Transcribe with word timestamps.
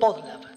Podlab. 0.00 0.53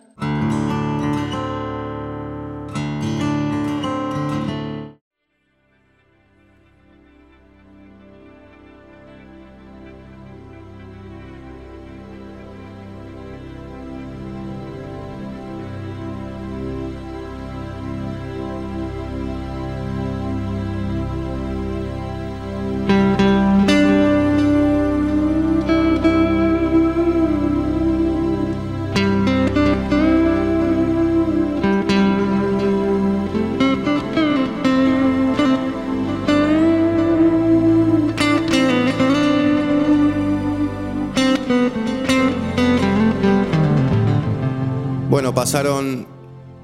Pasaron 45.48 46.06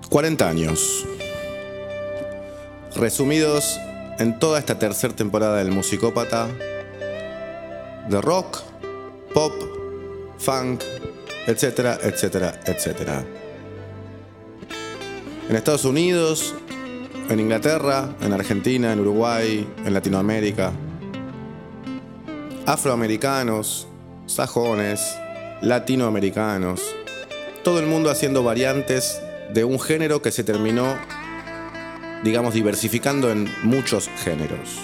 40 0.09 0.49
años. 0.49 1.05
Resumidos 2.97 3.79
en 4.19 4.37
toda 4.39 4.59
esta 4.59 4.77
tercera 4.77 5.15
temporada 5.15 5.55
del 5.59 5.71
Musicópata, 5.71 6.49
de 8.09 8.19
rock, 8.19 8.59
pop, 9.33 9.53
funk, 10.37 10.81
etcétera, 11.47 11.97
etcétera, 12.03 12.59
etcétera. 12.65 13.23
En 15.47 15.55
Estados 15.55 15.85
Unidos, 15.85 16.53
en 17.29 17.39
Inglaterra, 17.39 18.09
en 18.19 18.33
Argentina, 18.33 18.91
en 18.91 18.99
Uruguay, 18.99 19.65
en 19.85 19.93
Latinoamérica. 19.93 20.73
Afroamericanos, 22.65 23.87
sajones, 24.25 25.15
latinoamericanos, 25.61 26.93
todo 27.63 27.79
el 27.79 27.87
mundo 27.87 28.09
haciendo 28.09 28.43
variantes 28.43 29.21
de 29.53 29.63
un 29.63 29.79
género 29.79 30.21
que 30.21 30.31
se 30.31 30.43
terminó, 30.43 30.97
digamos, 32.23 32.53
diversificando 32.53 33.31
en 33.31 33.49
muchos 33.63 34.09
géneros. 34.23 34.79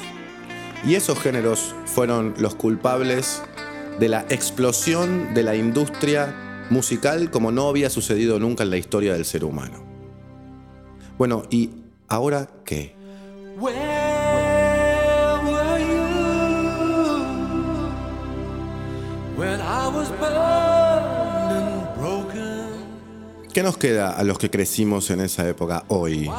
Y 0.85 0.95
esos 0.95 1.19
géneros 1.19 1.75
fueron 1.85 2.33
los 2.37 2.55
culpables 2.55 3.41
de 3.99 4.07
la 4.07 4.21
explosión 4.29 5.33
de 5.33 5.43
la 5.43 5.55
industria 5.55 6.65
musical 6.69 7.29
como 7.31 7.51
no 7.51 7.67
había 7.67 7.89
sucedido 7.89 8.39
nunca 8.39 8.63
en 8.63 8.69
la 8.69 8.77
historia 8.77 9.13
del 9.13 9.25
ser 9.25 9.43
humano. 9.43 9.83
Bueno, 11.17 11.43
¿y 11.49 11.71
ahora 12.07 12.49
qué? 12.63 12.98
¿Qué 23.53 23.63
nos 23.63 23.77
queda 23.77 24.11
a 24.11 24.23
los 24.23 24.37
que 24.37 24.51
crecimos 24.51 25.09
en 25.09 25.21
esa 25.21 25.47
época 25.47 25.83
hoy? 25.87 26.29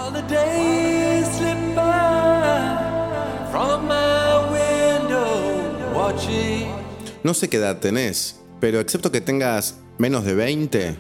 No 7.23 7.35
sé 7.35 7.49
qué 7.49 7.57
edad 7.57 7.79
tenés, 7.79 8.41
pero 8.61 8.79
excepto 8.79 9.11
que 9.11 9.21
tengas 9.21 9.79
menos 9.99 10.25
de 10.25 10.35
20, 10.35 10.97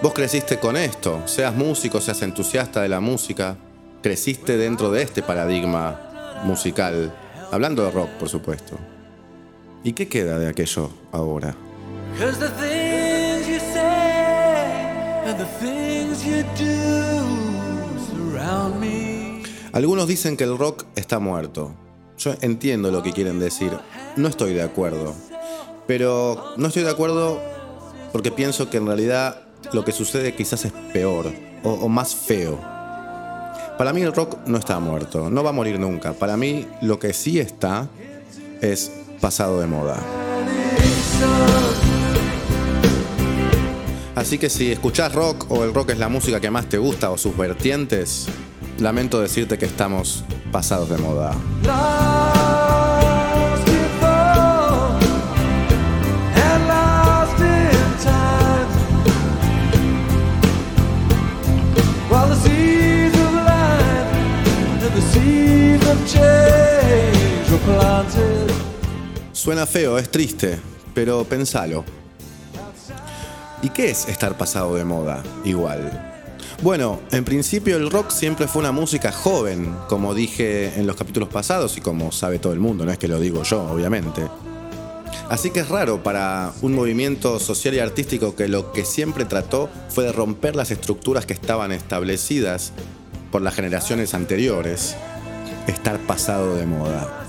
vos 0.00 0.14
creciste 0.14 0.58
con 0.58 0.76
esto, 0.76 1.26
seas 1.26 1.54
músico, 1.54 2.00
seas 2.00 2.22
entusiasta 2.22 2.80
de 2.80 2.88
la 2.88 3.00
música, 3.00 3.56
creciste 4.02 4.56
dentro 4.56 4.92
de 4.92 5.02
este 5.02 5.22
paradigma 5.22 6.40
musical, 6.44 7.12
hablando 7.50 7.84
de 7.84 7.90
rock, 7.90 8.10
por 8.10 8.28
supuesto. 8.28 8.78
¿Y 9.82 9.92
qué 9.92 10.08
queda 10.08 10.38
de 10.38 10.48
aquello 10.48 10.90
ahora? 11.10 11.54
Algunos 19.72 20.08
dicen 20.08 20.36
que 20.36 20.44
el 20.44 20.58
rock 20.58 20.84
está 20.96 21.18
muerto. 21.18 21.74
Yo 22.18 22.34
entiendo 22.40 22.90
lo 22.90 23.02
que 23.02 23.12
quieren 23.12 23.38
decir. 23.38 23.70
No 24.16 24.28
estoy 24.28 24.52
de 24.52 24.62
acuerdo. 24.62 25.14
Pero 25.86 26.54
no 26.56 26.68
estoy 26.68 26.82
de 26.82 26.90
acuerdo 26.90 27.40
porque 28.12 28.30
pienso 28.32 28.68
que 28.70 28.78
en 28.78 28.86
realidad 28.86 29.42
lo 29.72 29.84
que 29.84 29.92
sucede 29.92 30.34
quizás 30.34 30.64
es 30.64 30.72
peor 30.92 31.32
o, 31.62 31.70
o 31.70 31.88
más 31.88 32.14
feo. 32.14 32.58
Para 33.78 33.92
mí 33.92 34.02
el 34.02 34.12
rock 34.12 34.36
no 34.46 34.58
está 34.58 34.78
muerto, 34.78 35.30
no 35.30 35.42
va 35.42 35.50
a 35.50 35.52
morir 35.54 35.78
nunca. 35.78 36.12
Para 36.12 36.36
mí 36.36 36.66
lo 36.82 36.98
que 36.98 37.12
sí 37.12 37.38
está 37.38 37.88
es 38.60 38.90
pasado 39.20 39.60
de 39.60 39.66
moda. 39.66 39.96
Así 44.14 44.38
que 44.38 44.50
si 44.50 44.72
escuchás 44.72 45.14
rock 45.14 45.50
o 45.50 45.64
el 45.64 45.72
rock 45.72 45.90
es 45.90 45.98
la 45.98 46.08
música 46.08 46.40
que 46.40 46.50
más 46.50 46.66
te 46.66 46.78
gusta 46.78 47.10
o 47.10 47.18
sus 47.18 47.36
vertientes, 47.36 48.26
lamento 48.78 49.20
decirte 49.20 49.56
que 49.58 49.66
estamos 49.66 50.24
pasados 50.52 50.90
de 50.90 50.98
moda. 50.98 51.34
Suena 69.32 69.64
feo, 69.64 69.96
es 69.96 70.10
triste, 70.10 70.58
pero 70.92 71.24
pensalo. 71.24 71.99
¿Y 73.62 73.70
qué 73.70 73.90
es 73.90 74.08
estar 74.08 74.36
pasado 74.36 74.74
de 74.74 74.84
moda? 74.84 75.22
Igual. 75.44 76.06
Bueno, 76.62 77.00
en 77.10 77.24
principio 77.24 77.76
el 77.76 77.90
rock 77.90 78.10
siempre 78.10 78.46
fue 78.46 78.60
una 78.60 78.72
música 78.72 79.12
joven, 79.12 79.74
como 79.88 80.14
dije 80.14 80.78
en 80.78 80.86
los 80.86 80.96
capítulos 80.96 81.28
pasados 81.28 81.76
y 81.76 81.80
como 81.80 82.12
sabe 82.12 82.38
todo 82.38 82.52
el 82.52 82.60
mundo, 82.60 82.84
no 82.84 82.92
es 82.92 82.98
que 82.98 83.08
lo 83.08 83.18
digo 83.18 83.42
yo, 83.42 83.62
obviamente. 83.62 84.22
Así 85.30 85.50
que 85.50 85.60
es 85.60 85.68
raro 85.68 86.02
para 86.02 86.52
un 86.60 86.74
movimiento 86.74 87.38
social 87.38 87.74
y 87.74 87.78
artístico 87.78 88.34
que 88.34 88.48
lo 88.48 88.72
que 88.72 88.84
siempre 88.84 89.24
trató 89.24 89.70
fue 89.88 90.04
de 90.04 90.12
romper 90.12 90.56
las 90.56 90.70
estructuras 90.70 91.24
que 91.24 91.34
estaban 91.34 91.72
establecidas 91.72 92.72
por 93.30 93.40
las 93.40 93.54
generaciones 93.54 94.12
anteriores, 94.12 94.96
estar 95.66 95.98
pasado 96.00 96.56
de 96.56 96.66
moda. 96.66 97.26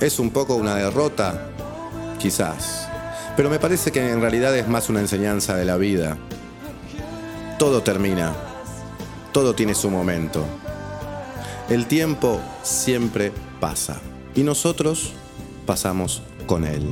¿Es 0.00 0.18
un 0.18 0.30
poco 0.30 0.56
una 0.56 0.74
derrota? 0.74 1.48
Quizás. 2.18 2.85
Pero 3.36 3.50
me 3.50 3.58
parece 3.58 3.92
que 3.92 4.10
en 4.10 4.20
realidad 4.20 4.56
es 4.56 4.66
más 4.66 4.88
una 4.88 5.00
enseñanza 5.00 5.54
de 5.54 5.66
la 5.66 5.76
vida. 5.76 6.16
Todo 7.58 7.82
termina. 7.82 8.34
Todo 9.32 9.54
tiene 9.54 9.74
su 9.74 9.90
momento. 9.90 10.44
El 11.68 11.86
tiempo 11.86 12.40
siempre 12.62 13.32
pasa. 13.60 14.00
Y 14.34 14.42
nosotros 14.42 15.12
pasamos 15.66 16.22
con 16.46 16.64
él. 16.64 16.90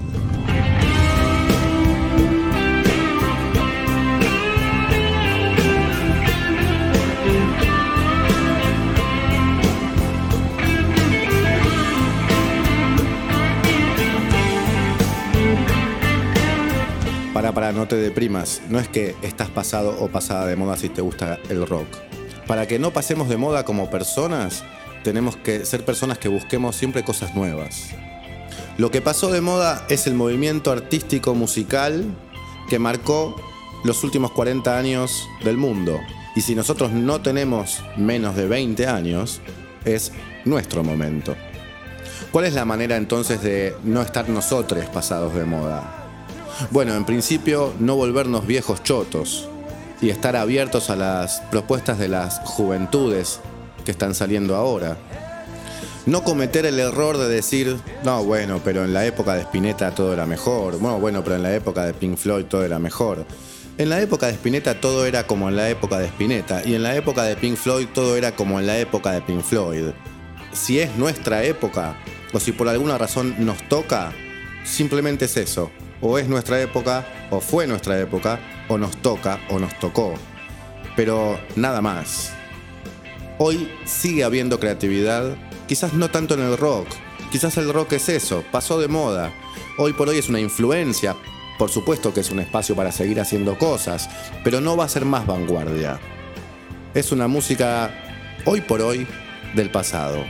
Para, 17.65 17.73
no 17.73 17.89
te 17.89 17.97
deprimas. 17.97 18.61
No 18.69 18.79
es 18.79 18.89
que 18.89 19.17
estás 19.23 19.49
pasado 19.49 19.97
o 19.99 20.09
pasada 20.09 20.45
de 20.45 20.55
moda 20.55 20.77
si 20.77 20.91
te 20.91 21.01
gusta 21.01 21.39
el 21.49 21.67
rock. 21.67 21.87
Para 22.47 22.67
que 22.67 22.79
no 22.79 22.91
pasemos 22.91 23.31
de 23.31 23.39
moda 23.39 23.65
como 23.65 23.89
personas, 23.89 24.65
tenemos 25.03 25.39
que 25.39 25.65
ser 25.65 25.83
personas 25.83 26.19
que 26.19 26.29
busquemos 26.29 26.77
siempre 26.77 27.05
cosas 27.05 27.35
nuevas. 27.35 27.89
Lo 28.77 28.91
que 28.91 29.01
pasó 29.01 29.33
de 29.33 29.41
moda 29.41 29.87
es 29.89 30.07
el 30.07 30.13
movimiento 30.13 30.73
artístico 30.73 31.35
musical 31.35 32.05
que 32.69 32.79
marcó 32.79 33.35
los 33.83 34.05
últimos 34.05 34.33
40 34.33 34.77
años 34.77 35.27
del 35.43 35.57
mundo. 35.57 35.99
Y 36.37 36.43
si 36.43 36.55
nosotros 36.55 36.93
no 36.93 37.23
tenemos 37.23 37.83
menos 37.97 38.37
de 38.37 38.47
20 38.47 38.87
años, 38.89 39.41
es 39.87 40.13
nuestro 40.45 40.85
momento. 40.85 41.35
¿Cuál 42.31 42.45
es 42.45 42.53
la 42.53 42.67
manera 42.67 42.97
entonces 42.97 43.41
de 43.41 43.75
no 43.85 44.03
estar 44.03 44.29
nosotros 44.29 44.85
pasados 44.91 45.35
de 45.35 45.47
moda? 45.47 46.04
Bueno, 46.71 46.95
en 46.95 47.05
principio, 47.05 47.73
no 47.81 47.97
volvernos 47.97 48.47
viejos 48.47 48.83
chotos 48.83 49.49
y 50.01 50.11
estar 50.11 50.37
abiertos 50.37 50.91
a 50.91 50.97
las 50.97 51.41
propuestas 51.51 51.99
de 51.99 52.09
las 52.09 52.41
juventudes 52.45 53.41
que 53.85 53.91
están 53.91 54.15
saliendo 54.15 54.55
ahora. 54.55 54.97
No 56.07 56.23
cometer 56.23 56.67
el 56.67 56.79
error 56.79 57.17
de 57.17 57.29
decir, 57.29 57.79
no, 58.05 58.23
bueno, 58.25 58.61
pero 58.63 58.85
en 58.85 58.93
la 58.93 59.07
época 59.07 59.35
de 59.35 59.41
Spinetta 59.41 59.95
todo 59.95 60.13
era 60.13 60.27
mejor. 60.27 60.79
Bueno, 60.79 61.01
bueno, 61.01 61.25
pero 61.25 61.37
en 61.37 61.43
la 61.43 61.55
época 61.55 61.85
de 61.87 61.95
Pink 61.95 62.17
Floyd 62.17 62.45
todo 62.45 62.65
era 62.65 62.79
mejor. 62.79 63.25
En 63.79 63.89
la 63.89 64.01
época 64.01 64.27
de 64.27 64.35
Spinetta 64.35 64.81
todo 64.81 65.07
era 65.07 65.27
como 65.27 65.49
en 65.49 65.57
la 65.57 65.69
época 65.71 65.99
de 65.99 66.07
Spinetta. 66.07 66.63
Y 66.65 66.75
en 66.75 66.83
la 66.83 66.95
época 66.95 67.25
de 67.25 67.37
Pink 67.37 67.57
Floyd 67.57 67.89
todo 67.93 68.17
era 68.17 68.37
como 68.37 68.61
en 68.61 68.67
la 68.67 68.79
época 68.79 69.13
de 69.13 69.23
Pink 69.23 69.43
Floyd. 69.43 69.87
Si 70.53 70.79
es 70.79 70.95
nuestra 70.97 71.43
época, 71.43 71.97
o 72.33 72.39
si 72.39 72.53
por 72.53 72.69
alguna 72.69 72.99
razón 72.99 73.35
nos 73.39 73.61
toca, 73.69 74.13
simplemente 74.65 75.25
es 75.25 75.37
eso. 75.37 75.71
O 76.07 76.19
es 76.19 76.29
nuestra 76.29 76.61
época, 76.61 77.07
o 77.31 77.41
fue 77.41 77.67
nuestra 77.67 77.99
época, 77.99 78.39
o 78.69 78.77
nos 78.77 78.95
toca, 78.99 79.41
o 79.49 79.59
nos 79.59 79.79
tocó. 79.79 80.13
Pero 80.97 81.41
nada 81.57 81.81
más. 81.81 82.31
Hoy 83.39 83.73
sigue 83.87 84.23
habiendo 84.23 84.61
creatividad, 84.61 85.35
quizás 85.67 85.95
no 85.95 86.11
tanto 86.11 86.35
en 86.35 86.41
el 86.41 86.59
rock, 86.59 86.87
quizás 87.33 87.57
el 87.57 87.73
rock 87.73 87.95
es 87.95 88.11
eso, 88.11 88.45
pasó 88.53 88.79
de 88.79 88.87
moda. 88.87 89.33
Hoy 89.79 89.95
por 89.95 90.11
hoy 90.11 90.19
es 90.19 90.29
una 90.29 90.41
influencia, 90.41 91.17
por 91.59 91.71
supuesto 91.71 92.13
que 92.13 92.21
es 92.21 92.31
un 92.31 92.41
espacio 92.41 92.77
para 92.77 92.93
seguir 92.93 93.19
haciendo 93.19 93.57
cosas, 93.59 94.11
pero 94.45 94.61
no 94.61 94.77
va 94.77 94.85
a 94.85 94.91
ser 94.91 95.07
más 95.07 95.27
vanguardia. 95.27 95.99
Es 96.93 97.13
una 97.13 97.29
música 97.29 97.91
hoy 98.45 98.61
por 98.61 98.83
hoy 98.83 99.07
del 99.55 99.71
pasado. 99.71 100.23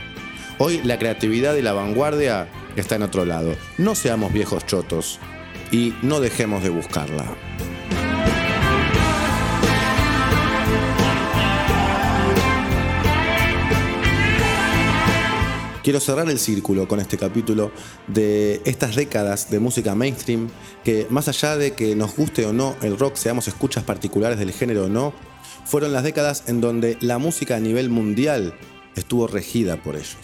Hoy 0.57 0.81
la 0.85 0.97
creatividad 0.97 1.53
y 1.55 1.61
la 1.61 1.73
vanguardia 1.73 2.47
está 2.77 2.95
en 2.95 3.03
otro 3.03 3.25
lado. 3.25 3.57
No 3.77 3.93
seamos 3.93 4.31
viejos 4.31 4.65
chotos 4.65 5.19
y 5.75 5.93
no 6.01 6.21
dejemos 6.21 6.63
de 6.63 6.69
buscarla. 6.69 7.25
Quiero 15.83 15.99
cerrar 15.99 16.29
el 16.29 16.39
círculo 16.39 16.87
con 16.87 17.01
este 17.01 17.17
capítulo 17.17 17.71
de 18.07 18.61
estas 18.63 18.95
décadas 18.95 19.51
de 19.51 19.59
música 19.59 19.93
mainstream 19.95 20.47
que 20.85 21.07
más 21.09 21.27
allá 21.27 21.57
de 21.57 21.73
que 21.73 21.93
nos 21.93 22.15
guste 22.15 22.45
o 22.45 22.53
no 22.53 22.77
el 22.81 22.97
rock, 22.97 23.17
seamos 23.17 23.49
escuchas 23.49 23.83
particulares 23.83 24.39
del 24.39 24.53
género 24.53 24.85
o 24.85 24.89
no, 24.89 25.13
fueron 25.65 25.91
las 25.91 26.03
décadas 26.03 26.45
en 26.47 26.61
donde 26.61 26.97
la 27.01 27.17
música 27.17 27.57
a 27.57 27.59
nivel 27.59 27.89
mundial 27.89 28.55
estuvo 28.95 29.27
regida 29.27 29.83
por 29.83 29.95
ellos. 29.95 30.15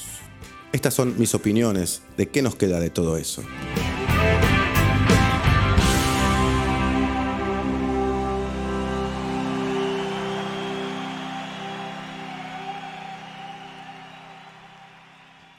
Estas 0.71 0.93
son 0.93 1.19
mis 1.19 1.35
opiniones 1.35 2.03
de 2.15 2.29
qué 2.29 2.41
nos 2.41 2.55
queda 2.55 2.79
de 2.79 2.89
todo 2.89 3.17
eso. 3.17 3.43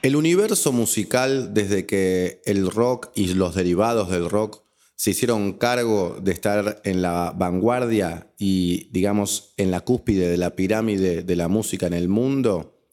El 0.03 0.17
universo 0.17 0.73
musical, 0.73 1.53
desde 1.53 1.85
que 1.85 2.41
el 2.43 2.69
rock 2.69 3.09
y 3.15 3.33
los 3.35 3.55
derivados 3.55 4.09
del 4.09 4.29
rock 4.29 4.61
se 4.97 5.11
hicieron 5.11 5.53
cargo 5.53 6.19
de 6.21 6.33
estar 6.33 6.81
en 6.83 7.01
la 7.01 7.33
vanguardia 7.33 8.27
y, 8.37 8.89
digamos, 8.91 9.53
en 9.55 9.71
la 9.71 9.79
cúspide 9.79 10.27
de 10.27 10.35
la 10.35 10.57
pirámide 10.57 11.23
de 11.23 11.35
la 11.37 11.47
música 11.47 11.87
en 11.87 11.93
el 11.93 12.09
mundo, 12.09 12.85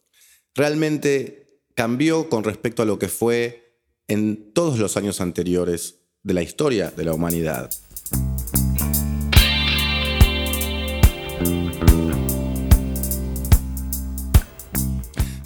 realmente 0.55 1.59
cambió 1.75 2.29
con 2.29 2.45
respecto 2.45 2.83
a 2.83 2.87
lo 2.87 3.01
que 3.01 3.09
fue 3.09 3.81
en 4.07 4.53
todos 4.53 4.79
los 4.79 4.97
años 4.97 5.21
anteriores 5.21 5.97
de 6.23 6.35
la 6.35 6.43
historia 6.43 6.93
de 6.93 7.05
la 7.05 7.13
humanidad. 7.13 7.71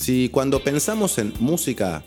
Si 0.04 0.28
cuando 0.28 0.62
pensamos 0.62 1.16
en 1.16 1.32
música, 1.40 2.04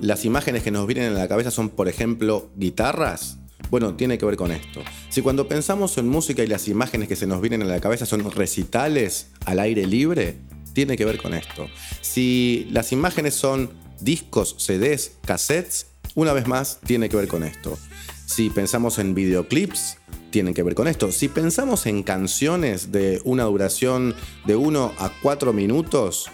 las 0.00 0.24
imágenes 0.24 0.62
que 0.62 0.70
nos 0.70 0.86
vienen 0.86 1.12
a 1.12 1.18
la 1.18 1.28
cabeza 1.28 1.50
son, 1.50 1.68
por 1.68 1.86
ejemplo, 1.86 2.48
guitarras, 2.56 3.36
bueno, 3.70 3.94
tiene 3.94 4.16
que 4.16 4.24
ver 4.24 4.36
con 4.36 4.52
esto. 4.52 4.80
Si 5.10 5.20
cuando 5.20 5.46
pensamos 5.46 5.98
en 5.98 6.08
música 6.08 6.42
y 6.42 6.46
las 6.46 6.66
imágenes 6.66 7.08
que 7.08 7.14
se 7.14 7.26
nos 7.26 7.42
vienen 7.42 7.60
a 7.60 7.66
la 7.66 7.78
cabeza 7.78 8.06
son 8.06 8.30
recitales 8.30 9.32
al 9.44 9.60
aire 9.60 9.86
libre, 9.86 10.38
tiene 10.72 10.96
que 10.96 11.04
ver 11.04 11.20
con 11.20 11.34
esto. 11.34 11.68
Si 12.00 12.68
las 12.70 12.92
imágenes 12.92 13.34
son 13.34 13.68
discos, 14.00 14.56
CDs, 14.56 15.18
cassettes, 15.26 15.88
una 16.14 16.32
vez 16.32 16.46
más, 16.46 16.80
tiene 16.86 17.10
que 17.10 17.18
ver 17.18 17.28
con 17.28 17.44
esto. 17.44 17.76
Si 18.24 18.48
pensamos 18.48 18.98
en 18.98 19.14
videoclips, 19.14 19.98
tiene 20.30 20.54
que 20.54 20.62
ver 20.62 20.74
con 20.74 20.88
esto. 20.88 21.12
Si 21.12 21.28
pensamos 21.28 21.84
en 21.84 22.02
canciones 22.02 22.92
de 22.92 23.20
una 23.24 23.44
duración 23.44 24.14
de 24.46 24.56
1 24.56 24.94
a 24.96 25.12
4 25.20 25.52
minutos, 25.52 26.30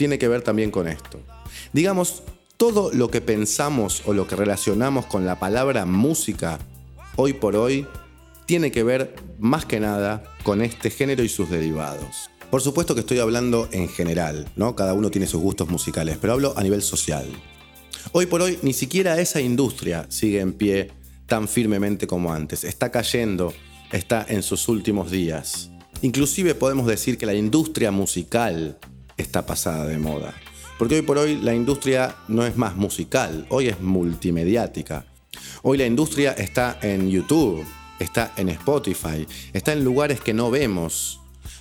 tiene 0.00 0.18
que 0.18 0.28
ver 0.28 0.40
también 0.40 0.70
con 0.70 0.88
esto. 0.88 1.20
Digamos, 1.74 2.22
todo 2.56 2.90
lo 2.90 3.10
que 3.10 3.20
pensamos 3.20 4.00
o 4.06 4.14
lo 4.14 4.26
que 4.26 4.34
relacionamos 4.34 5.04
con 5.04 5.26
la 5.26 5.38
palabra 5.38 5.84
música, 5.84 6.58
hoy 7.16 7.34
por 7.34 7.54
hoy, 7.54 7.86
tiene 8.46 8.72
que 8.72 8.82
ver 8.82 9.14
más 9.38 9.66
que 9.66 9.78
nada 9.78 10.24
con 10.42 10.62
este 10.62 10.88
género 10.88 11.22
y 11.22 11.28
sus 11.28 11.50
derivados. 11.50 12.30
Por 12.50 12.62
supuesto 12.62 12.94
que 12.94 13.02
estoy 13.02 13.18
hablando 13.18 13.68
en 13.72 13.90
general, 13.90 14.50
¿no? 14.56 14.74
Cada 14.74 14.94
uno 14.94 15.10
tiene 15.10 15.26
sus 15.26 15.42
gustos 15.42 15.68
musicales, 15.68 16.16
pero 16.18 16.32
hablo 16.32 16.54
a 16.56 16.62
nivel 16.62 16.80
social. 16.80 17.26
Hoy 18.12 18.24
por 18.24 18.40
hoy 18.40 18.58
ni 18.62 18.72
siquiera 18.72 19.20
esa 19.20 19.42
industria 19.42 20.06
sigue 20.08 20.40
en 20.40 20.54
pie 20.54 20.92
tan 21.26 21.46
firmemente 21.46 22.06
como 22.06 22.32
antes. 22.32 22.64
Está 22.64 22.90
cayendo, 22.90 23.52
está 23.92 24.24
en 24.26 24.42
sus 24.42 24.66
últimos 24.66 25.10
días. 25.10 25.70
Inclusive 26.00 26.54
podemos 26.54 26.86
decir 26.86 27.18
que 27.18 27.26
la 27.26 27.34
industria 27.34 27.90
musical 27.90 28.78
está 29.20 29.46
pasada 29.46 29.86
de 29.86 29.98
moda. 29.98 30.34
Porque 30.78 30.96
hoy 30.96 31.02
por 31.02 31.18
hoy 31.18 31.36
la 31.36 31.54
industria 31.54 32.16
no 32.28 32.44
es 32.46 32.56
más 32.56 32.76
musical, 32.76 33.46
hoy 33.50 33.68
es 33.68 33.80
multimediática. 33.80 35.06
Hoy 35.62 35.78
la 35.78 35.86
industria 35.86 36.32
está 36.32 36.78
en 36.82 37.10
YouTube, 37.10 37.64
está 37.98 38.32
en 38.36 38.48
Spotify, 38.48 39.26
está 39.52 39.72
en 39.72 39.84
lugares 39.84 40.20
que 40.20 40.34
no 40.34 40.50
vemos. 40.50 41.20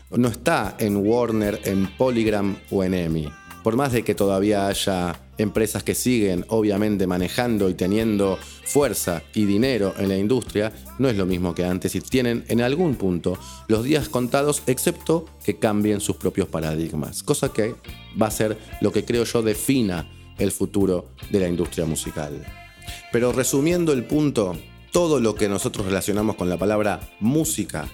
No 0.09 0.29
está 0.29 0.75
en 0.79 0.97
Warner, 0.97 1.61
en 1.65 1.85
Polygram 1.95 2.57
o 2.71 2.83
en 2.83 2.93
EMI 2.95 3.29
por 3.63 3.75
más 3.75 3.91
de 3.91 4.03
que 4.03 4.15
todavía 4.15 4.67
haya 4.67 5.19
empresas 5.39 5.83
que 5.83 5.95
siguen 5.95 6.45
obviamente 6.49 7.07
manejando 7.07 7.69
y 7.69 7.73
teniendo 7.73 8.37
fuerza 8.63 9.23
y 9.33 9.45
dinero 9.45 9.93
en 9.97 10.09
la 10.09 10.17
industria, 10.17 10.71
no 10.99 11.09
es 11.09 11.17
lo 11.17 11.25
mismo 11.25 11.55
que 11.55 11.65
antes 11.65 11.95
y 11.95 12.01
tienen 12.01 12.45
en 12.47 12.61
algún 12.61 12.95
punto 12.95 13.37
los 13.67 13.83
días 13.83 14.09
contados 14.09 14.61
excepto 14.67 15.25
que 15.43 15.57
cambien 15.57 16.01
sus 16.01 16.17
propios 16.17 16.47
paradigmas, 16.47 17.23
cosa 17.23 17.51
que 17.51 17.75
va 18.21 18.27
a 18.27 18.31
ser 18.31 18.57
lo 18.81 18.91
que 18.91 19.05
creo 19.05 19.23
yo 19.23 19.41
defina 19.41 20.07
el 20.37 20.51
futuro 20.51 21.09
de 21.31 21.39
la 21.39 21.47
industria 21.47 21.85
musical. 21.85 22.45
Pero 23.11 23.31
resumiendo 23.31 23.93
el 23.93 24.05
punto, 24.05 24.57
todo 24.91 25.19
lo 25.19 25.35
que 25.35 25.49
nosotros 25.49 25.85
relacionamos 25.85 26.35
con 26.35 26.49
la 26.49 26.57
palabra 26.57 26.99
música 27.19 27.87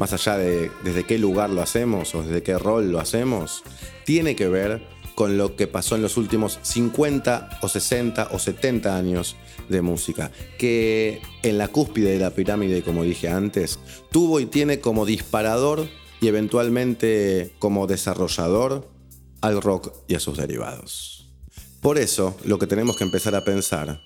más 0.00 0.14
allá 0.14 0.38
de 0.38 0.70
desde 0.82 1.04
qué 1.04 1.18
lugar 1.18 1.50
lo 1.50 1.60
hacemos 1.60 2.14
o 2.14 2.22
desde 2.22 2.42
qué 2.42 2.56
rol 2.56 2.90
lo 2.90 3.00
hacemos, 3.00 3.62
tiene 4.06 4.34
que 4.34 4.48
ver 4.48 4.82
con 5.20 5.36
lo 5.36 5.54
que 5.54 5.66
pasó 5.66 5.96
en 5.96 6.02
los 6.02 6.16
últimos 6.16 6.58
50 6.62 7.58
o 7.60 7.68
60 7.68 8.28
o 8.30 8.38
70 8.38 8.96
años 8.96 9.36
de 9.68 9.82
música, 9.82 10.30
que 10.56 11.20
en 11.42 11.58
la 11.58 11.68
cúspide 11.68 12.12
de 12.12 12.18
la 12.18 12.30
pirámide, 12.30 12.82
como 12.82 13.04
dije 13.04 13.28
antes, 13.28 13.80
tuvo 14.10 14.40
y 14.40 14.46
tiene 14.46 14.80
como 14.80 15.04
disparador 15.04 15.90
y 16.22 16.28
eventualmente 16.28 17.54
como 17.58 17.86
desarrollador 17.86 18.88
al 19.42 19.60
rock 19.60 19.92
y 20.08 20.14
a 20.14 20.20
sus 20.20 20.38
derivados. 20.38 21.30
Por 21.82 21.98
eso, 21.98 22.34
lo 22.46 22.58
que 22.58 22.66
tenemos 22.66 22.96
que 22.96 23.04
empezar 23.04 23.34
a 23.34 23.44
pensar 23.44 24.00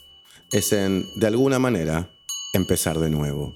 es 0.51 0.73
en, 0.73 1.05
de 1.21 1.29
alguna 1.29 1.61
manera, 1.61 2.11
empezar 2.55 2.99
de 2.99 3.11
nuevo. 3.11 3.55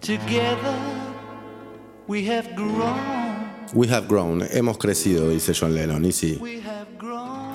Together 0.00 0.78
we 2.06 2.26
have 2.30 2.54
grown. 2.54 3.48
We 3.74 3.88
have 3.88 4.06
grown, 4.08 4.42
hemos 4.50 4.78
crecido, 4.78 5.28
dice 5.28 5.52
John 5.54 5.74
Lennon, 5.74 6.04
y 6.04 6.12
sí. 6.12 6.40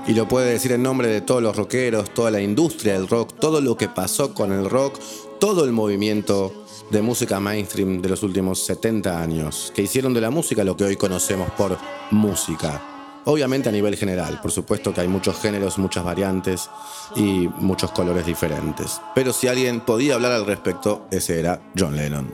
Y 0.05 0.13
lo 0.13 0.27
puede 0.27 0.51
decir 0.51 0.73
en 0.73 0.83
nombre 0.83 1.07
de 1.07 1.21
todos 1.21 1.41
los 1.41 1.55
rockeros, 1.55 2.13
toda 2.13 2.29
la 2.29 2.41
industria 2.41 2.93
del 2.93 3.07
rock, 3.07 3.39
todo 3.39 3.62
lo 3.62 3.77
que 3.77 3.88
pasó 3.89 4.33
con 4.33 4.51
el 4.51 4.69
rock, 4.69 5.00
todo 5.39 5.63
el 5.63 5.71
movimiento 5.71 6.65
de 6.91 7.01
música 7.01 7.39
mainstream 7.39 8.01
de 8.01 8.09
los 8.09 8.21
últimos 8.21 8.63
70 8.65 9.21
años, 9.21 9.71
que 9.73 9.81
hicieron 9.81 10.13
de 10.13 10.21
la 10.21 10.29
música 10.29 10.63
lo 10.63 10.77
que 10.77 10.83
hoy 10.83 10.97
conocemos 10.97 11.50
por 11.51 11.77
música. 12.12 12.92
Obviamente 13.25 13.69
a 13.69 13.71
nivel 13.71 13.95
general, 13.95 14.39
por 14.41 14.51
supuesto 14.51 14.93
que 14.93 15.01
hay 15.01 15.07
muchos 15.07 15.39
géneros, 15.39 15.77
muchas 15.77 16.03
variantes 16.03 16.69
y 17.15 17.47
muchos 17.57 17.91
colores 17.91 18.25
diferentes. 18.25 18.99
Pero 19.15 19.31
si 19.31 19.47
alguien 19.47 19.81
podía 19.81 20.15
hablar 20.15 20.33
al 20.33 20.45
respecto, 20.45 21.07
ese 21.11 21.39
era 21.39 21.61
John 21.77 21.95
Lennon. 21.95 22.31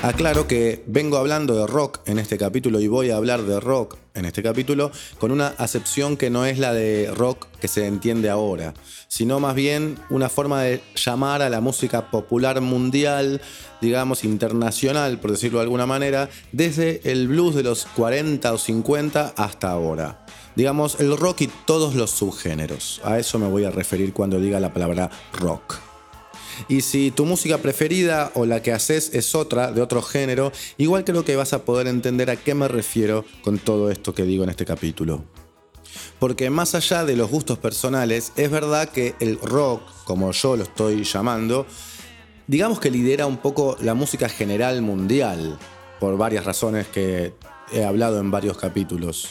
Aclaro 0.00 0.46
que 0.46 0.84
vengo 0.86 1.16
hablando 1.16 1.56
de 1.56 1.66
rock 1.66 1.98
en 2.06 2.20
este 2.20 2.38
capítulo 2.38 2.78
y 2.80 2.86
voy 2.86 3.10
a 3.10 3.16
hablar 3.16 3.42
de 3.42 3.58
rock 3.58 3.96
en 4.14 4.26
este 4.26 4.44
capítulo 4.44 4.92
con 5.18 5.32
una 5.32 5.48
acepción 5.48 6.16
que 6.16 6.30
no 6.30 6.46
es 6.46 6.60
la 6.60 6.72
de 6.72 7.10
rock 7.12 7.48
que 7.60 7.66
se 7.66 7.84
entiende 7.84 8.30
ahora, 8.30 8.74
sino 9.08 9.40
más 9.40 9.56
bien 9.56 9.98
una 10.08 10.28
forma 10.28 10.62
de 10.62 10.80
llamar 10.94 11.42
a 11.42 11.50
la 11.50 11.60
música 11.60 12.12
popular 12.12 12.60
mundial, 12.60 13.40
digamos 13.80 14.22
internacional, 14.22 15.18
por 15.18 15.32
decirlo 15.32 15.58
de 15.58 15.64
alguna 15.64 15.86
manera, 15.86 16.30
desde 16.52 17.00
el 17.10 17.26
blues 17.26 17.56
de 17.56 17.64
los 17.64 17.84
40 17.96 18.52
o 18.52 18.58
50 18.58 19.34
hasta 19.36 19.72
ahora. 19.72 20.24
Digamos, 20.54 21.00
el 21.00 21.16
rock 21.16 21.42
y 21.42 21.50
todos 21.66 21.96
los 21.96 22.12
subgéneros. 22.12 23.00
A 23.04 23.18
eso 23.18 23.38
me 23.40 23.48
voy 23.48 23.64
a 23.64 23.70
referir 23.70 24.12
cuando 24.12 24.40
diga 24.40 24.60
la 24.60 24.72
palabra 24.72 25.10
rock. 25.32 25.87
Y 26.66 26.80
si 26.80 27.10
tu 27.10 27.24
música 27.24 27.58
preferida 27.58 28.32
o 28.34 28.46
la 28.46 28.62
que 28.62 28.72
haces 28.72 29.10
es 29.14 29.34
otra, 29.34 29.72
de 29.72 29.82
otro 29.82 30.02
género, 30.02 30.52
igual 30.76 31.04
creo 31.04 31.24
que 31.24 31.36
vas 31.36 31.52
a 31.52 31.64
poder 31.64 31.86
entender 31.86 32.30
a 32.30 32.36
qué 32.36 32.54
me 32.54 32.68
refiero 32.68 33.24
con 33.42 33.58
todo 33.58 33.90
esto 33.90 34.14
que 34.14 34.24
digo 34.24 34.44
en 34.44 34.50
este 34.50 34.64
capítulo. 34.64 35.24
Porque 36.18 36.50
más 36.50 36.74
allá 36.74 37.04
de 37.04 37.16
los 37.16 37.30
gustos 37.30 37.58
personales, 37.58 38.32
es 38.36 38.50
verdad 38.50 38.88
que 38.88 39.14
el 39.20 39.38
rock, 39.40 39.82
como 40.04 40.32
yo 40.32 40.56
lo 40.56 40.64
estoy 40.64 41.04
llamando, 41.04 41.66
digamos 42.46 42.80
que 42.80 42.90
lidera 42.90 43.26
un 43.26 43.38
poco 43.38 43.76
la 43.80 43.94
música 43.94 44.28
general 44.28 44.82
mundial, 44.82 45.58
por 46.00 46.16
varias 46.16 46.44
razones 46.44 46.86
que 46.86 47.34
he 47.72 47.84
hablado 47.84 48.20
en 48.20 48.30
varios 48.30 48.56
capítulos. 48.56 49.28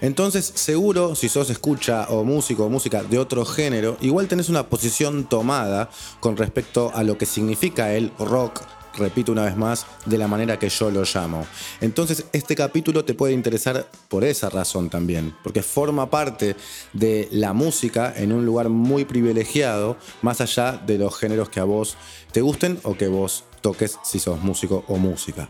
Entonces, 0.00 0.52
seguro, 0.54 1.14
si 1.14 1.28
sos 1.28 1.50
escucha 1.50 2.06
o 2.08 2.24
músico 2.24 2.64
o 2.64 2.70
música 2.70 3.02
de 3.02 3.18
otro 3.18 3.44
género, 3.44 3.96
igual 4.00 4.28
tenés 4.28 4.48
una 4.48 4.66
posición 4.68 5.28
tomada 5.28 5.90
con 6.20 6.36
respecto 6.36 6.90
a 6.94 7.02
lo 7.02 7.18
que 7.18 7.26
significa 7.26 7.92
el 7.92 8.12
rock 8.18 8.62
repito 8.96 9.32
una 9.32 9.44
vez 9.44 9.56
más, 9.56 9.86
de 10.06 10.18
la 10.18 10.28
manera 10.28 10.58
que 10.58 10.68
yo 10.68 10.90
lo 10.90 11.02
llamo. 11.02 11.46
Entonces 11.80 12.26
este 12.32 12.56
capítulo 12.56 13.04
te 13.04 13.14
puede 13.14 13.32
interesar 13.32 13.86
por 14.08 14.24
esa 14.24 14.50
razón 14.50 14.90
también, 14.90 15.34
porque 15.42 15.62
forma 15.62 16.10
parte 16.10 16.56
de 16.92 17.28
la 17.32 17.52
música 17.52 18.12
en 18.16 18.32
un 18.32 18.44
lugar 18.44 18.68
muy 18.68 19.04
privilegiado, 19.04 19.96
más 20.22 20.40
allá 20.40 20.72
de 20.72 20.98
los 20.98 21.16
géneros 21.16 21.48
que 21.48 21.60
a 21.60 21.64
vos 21.64 21.96
te 22.32 22.40
gusten 22.40 22.78
o 22.82 22.96
que 22.96 23.08
vos 23.08 23.44
toques 23.60 23.98
si 24.04 24.18
sos 24.18 24.40
músico 24.42 24.84
o 24.88 24.96
música. 24.96 25.48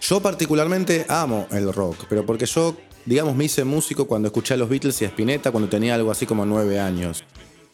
Yo 0.00 0.20
particularmente 0.20 1.06
amo 1.08 1.46
el 1.52 1.72
rock, 1.72 2.06
pero 2.08 2.26
porque 2.26 2.46
yo 2.46 2.76
digamos, 3.04 3.36
me 3.36 3.44
hice 3.44 3.64
músico 3.64 4.06
cuando 4.06 4.28
escuché 4.28 4.54
a 4.54 4.56
los 4.56 4.68
Beatles 4.68 5.00
y 5.02 5.04
a 5.04 5.08
Spinetta 5.08 5.50
cuando 5.50 5.68
tenía 5.68 5.94
algo 5.94 6.10
así 6.10 6.26
como 6.26 6.46
nueve 6.46 6.80
años. 6.80 7.24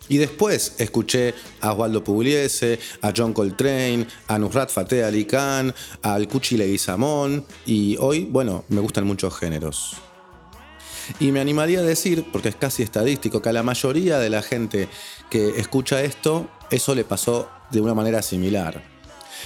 Y 0.09 0.17
después 0.17 0.77
escuché 0.79 1.35
a 1.61 1.73
Osvaldo 1.73 2.03
Pugliese, 2.03 2.79
a 3.03 3.13
John 3.15 3.33
Coltrane, 3.33 4.07
a 4.27 4.39
Nusrat 4.39 4.71
Fateh 4.71 5.05
Ali 5.05 5.27
Khan, 5.27 5.75
al 6.03 6.29
Cuchi 6.29 6.57
Leguizamón 6.57 7.45
y 7.67 7.97
hoy, 7.99 8.25
bueno, 8.25 8.65
me 8.69 8.81
gustan 8.81 9.07
muchos 9.07 9.37
géneros. 9.37 9.97
Y 11.21 11.33
me 11.33 11.41
animaría 11.41 11.81
a 11.81 11.83
decir, 11.83 12.27
porque 12.33 12.49
es 12.51 12.57
casi 12.57 12.83
estadístico, 12.83 13.41
que 13.43 13.49
a 13.49 13.53
la 13.53 13.63
mayoría 13.63 14.19
de 14.19 14.31
la 14.31 14.43
gente 14.43 14.89
que 15.31 15.59
escucha 15.59 16.03
esto, 16.03 16.49
eso 16.71 16.95
le 16.95 17.05
pasó 17.05 17.49
de 17.71 17.81
una 17.81 17.95
manera 17.95 18.23
similar. 18.23 18.98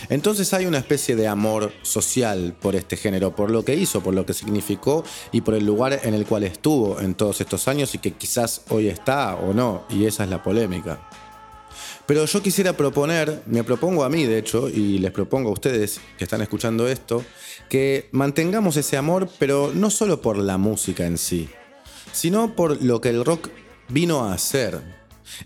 Entonces 0.09 0.53
hay 0.55 0.67
una 0.67 0.79
especie 0.79 1.17
de 1.17 1.29
amor 1.29 1.73
social 1.83 2.55
por 2.61 2.77
este 2.77 2.97
género, 2.97 3.35
por 3.35 3.51
lo 3.51 3.65
que 3.65 3.75
hizo, 3.75 4.03
por 4.03 4.15
lo 4.15 4.27
que 4.27 4.35
significó 4.35 5.05
y 5.33 5.41
por 5.41 5.55
el 5.55 5.67
lugar 5.67 6.01
en 6.03 6.15
el 6.15 6.27
cual 6.27 6.45
estuvo 6.45 7.01
en 7.01 7.15
todos 7.15 7.41
estos 7.41 7.69
años 7.69 7.95
y 7.95 7.99
que 7.99 8.13
quizás 8.13 8.63
hoy 8.69 8.89
está 8.89 9.37
o 9.37 9.53
no, 9.53 9.85
y 9.89 10.07
esa 10.07 10.25
es 10.25 10.31
la 10.31 10.43
polémica. 10.43 11.01
Pero 12.07 12.25
yo 12.25 12.43
quisiera 12.43 12.77
proponer, 12.77 13.43
me 13.47 13.65
propongo 13.65 14.05
a 14.05 14.09
mí 14.09 14.25
de 14.25 14.39
hecho, 14.39 14.69
y 14.69 14.99
les 14.99 15.13
propongo 15.13 15.51
a 15.51 15.53
ustedes 15.53 16.01
que 16.19 16.25
están 16.25 16.43
escuchando 16.43 16.89
esto, 16.89 17.25
que 17.69 18.09
mantengamos 18.13 18.77
ese 18.77 18.97
amor, 18.97 19.29
pero 19.39 19.73
no 19.75 19.89
solo 19.89 20.21
por 20.21 20.37
la 20.37 20.59
música 20.59 21.07
en 21.07 21.17
sí, 21.17 21.49
sino 22.13 22.55
por 22.55 22.83
lo 22.83 23.01
que 23.01 23.11
el 23.11 23.25
rock 23.25 23.51
vino 23.89 24.25
a 24.25 24.35
hacer. 24.35 24.81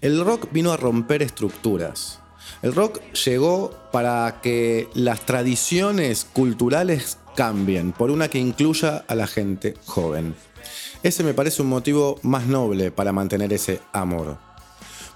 El 0.00 0.24
rock 0.24 0.48
vino 0.50 0.72
a 0.72 0.76
romper 0.76 1.22
estructuras. 1.22 2.20
El 2.66 2.74
rock 2.74 3.00
llegó 3.12 3.70
para 3.92 4.40
que 4.42 4.88
las 4.92 5.24
tradiciones 5.24 6.24
culturales 6.24 7.16
cambien 7.36 7.92
por 7.92 8.10
una 8.10 8.26
que 8.26 8.40
incluya 8.40 9.04
a 9.06 9.14
la 9.14 9.28
gente 9.28 9.74
joven. 9.84 10.34
Ese 11.04 11.22
me 11.22 11.32
parece 11.32 11.62
un 11.62 11.68
motivo 11.68 12.18
más 12.24 12.48
noble 12.48 12.90
para 12.90 13.12
mantener 13.12 13.52
ese 13.52 13.80
amor. 13.92 14.38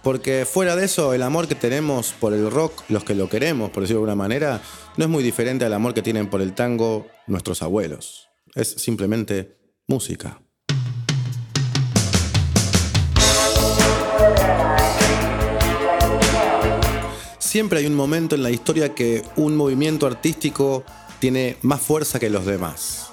Porque 0.04 0.47
fuera 0.49 0.76
de 0.76 0.85
eso, 0.85 1.12
el 1.12 1.25
amor 1.25 1.49
que 1.49 1.57
tenemos 1.57 2.12
por 2.12 2.35
el 2.35 2.49
rock, 2.49 2.85
los 2.88 3.02
que 3.02 3.16
lo 3.16 3.28
queremos, 3.28 3.71
por 3.71 3.83
decirlo 3.83 4.02
de 4.02 4.12
alguna 4.12 4.23
manera, 4.28 4.62
no 4.97 5.07
es 5.07 5.11
muy 5.11 5.25
diferente 5.25 5.64
al 5.64 5.73
amor 5.73 5.92
que 5.92 6.02
tienen 6.02 6.30
por 6.30 6.42
el 6.42 6.54
tango 6.54 7.09
nuestros 7.26 7.62
abuelos. 7.62 8.28
Es 8.54 8.69
simplemente 8.69 9.59
música. 9.88 10.40
Siempre 17.50 17.80
hay 17.80 17.87
un 17.87 17.97
momento 17.97 18.37
en 18.37 18.45
la 18.45 18.52
historia 18.52 18.95
que 18.95 19.25
un 19.35 19.57
movimiento 19.57 20.07
artístico 20.07 20.85
tiene 21.19 21.57
más 21.62 21.80
fuerza 21.80 22.21
que 22.21 22.30
los 22.30 22.47
demás. 22.47 23.09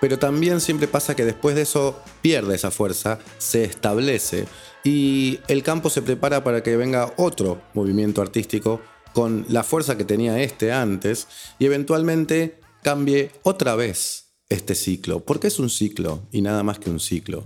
Pero 0.00 0.18
también 0.18 0.60
siempre 0.60 0.88
pasa 0.88 1.14
que 1.14 1.24
después 1.24 1.54
de 1.54 1.62
eso 1.62 2.02
pierde 2.22 2.56
esa 2.56 2.72
fuerza, 2.72 3.20
se 3.38 3.62
establece 3.62 4.48
y 4.82 5.38
el 5.46 5.62
campo 5.62 5.90
se 5.90 6.02
prepara 6.02 6.42
para 6.42 6.64
que 6.64 6.76
venga 6.76 7.14
otro 7.16 7.62
movimiento 7.72 8.20
artístico 8.20 8.80
con 9.12 9.46
la 9.48 9.62
fuerza 9.62 9.96
que 9.96 10.04
tenía 10.04 10.42
este 10.42 10.72
antes 10.72 11.28
y 11.60 11.66
eventualmente 11.66 12.58
cambie 12.82 13.30
otra 13.44 13.76
vez 13.76 14.32
este 14.48 14.74
ciclo. 14.74 15.20
Porque 15.20 15.46
es 15.46 15.60
un 15.60 15.70
ciclo 15.70 16.24
y 16.32 16.42
nada 16.42 16.64
más 16.64 16.80
que 16.80 16.90
un 16.90 16.98
ciclo. 16.98 17.44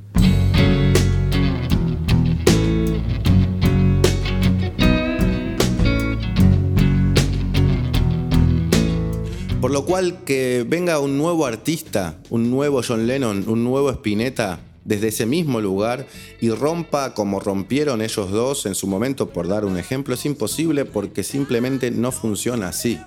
Por 9.66 9.72
lo 9.72 9.84
cual 9.84 10.22
que 10.22 10.64
venga 10.64 11.00
un 11.00 11.18
nuevo 11.18 11.44
artista, 11.44 12.20
un 12.30 12.52
nuevo 12.52 12.82
John 12.86 13.08
Lennon, 13.08 13.48
un 13.48 13.64
nuevo 13.64 13.90
Spinetta, 13.90 14.60
desde 14.84 15.08
ese 15.08 15.26
mismo 15.26 15.60
lugar 15.60 16.06
y 16.40 16.50
rompa 16.50 17.14
como 17.14 17.40
rompieron 17.40 18.00
ellos 18.00 18.30
dos 18.30 18.64
en 18.66 18.76
su 18.76 18.86
momento, 18.86 19.30
por 19.30 19.48
dar 19.48 19.64
un 19.64 19.76
ejemplo, 19.76 20.14
es 20.14 20.24
imposible 20.24 20.84
porque 20.84 21.24
simplemente 21.24 21.90
no 21.90 22.12
funciona 22.12 22.68
así. 22.68 23.00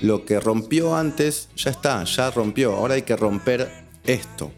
Lo 0.00 0.24
que 0.24 0.40
rompió 0.40 0.96
antes 0.96 1.48
ya 1.54 1.70
está, 1.70 2.02
ya 2.02 2.28
rompió, 2.32 2.72
ahora 2.72 2.94
hay 2.94 3.02
que 3.02 3.14
romper 3.14 3.70
esto. 4.04 4.50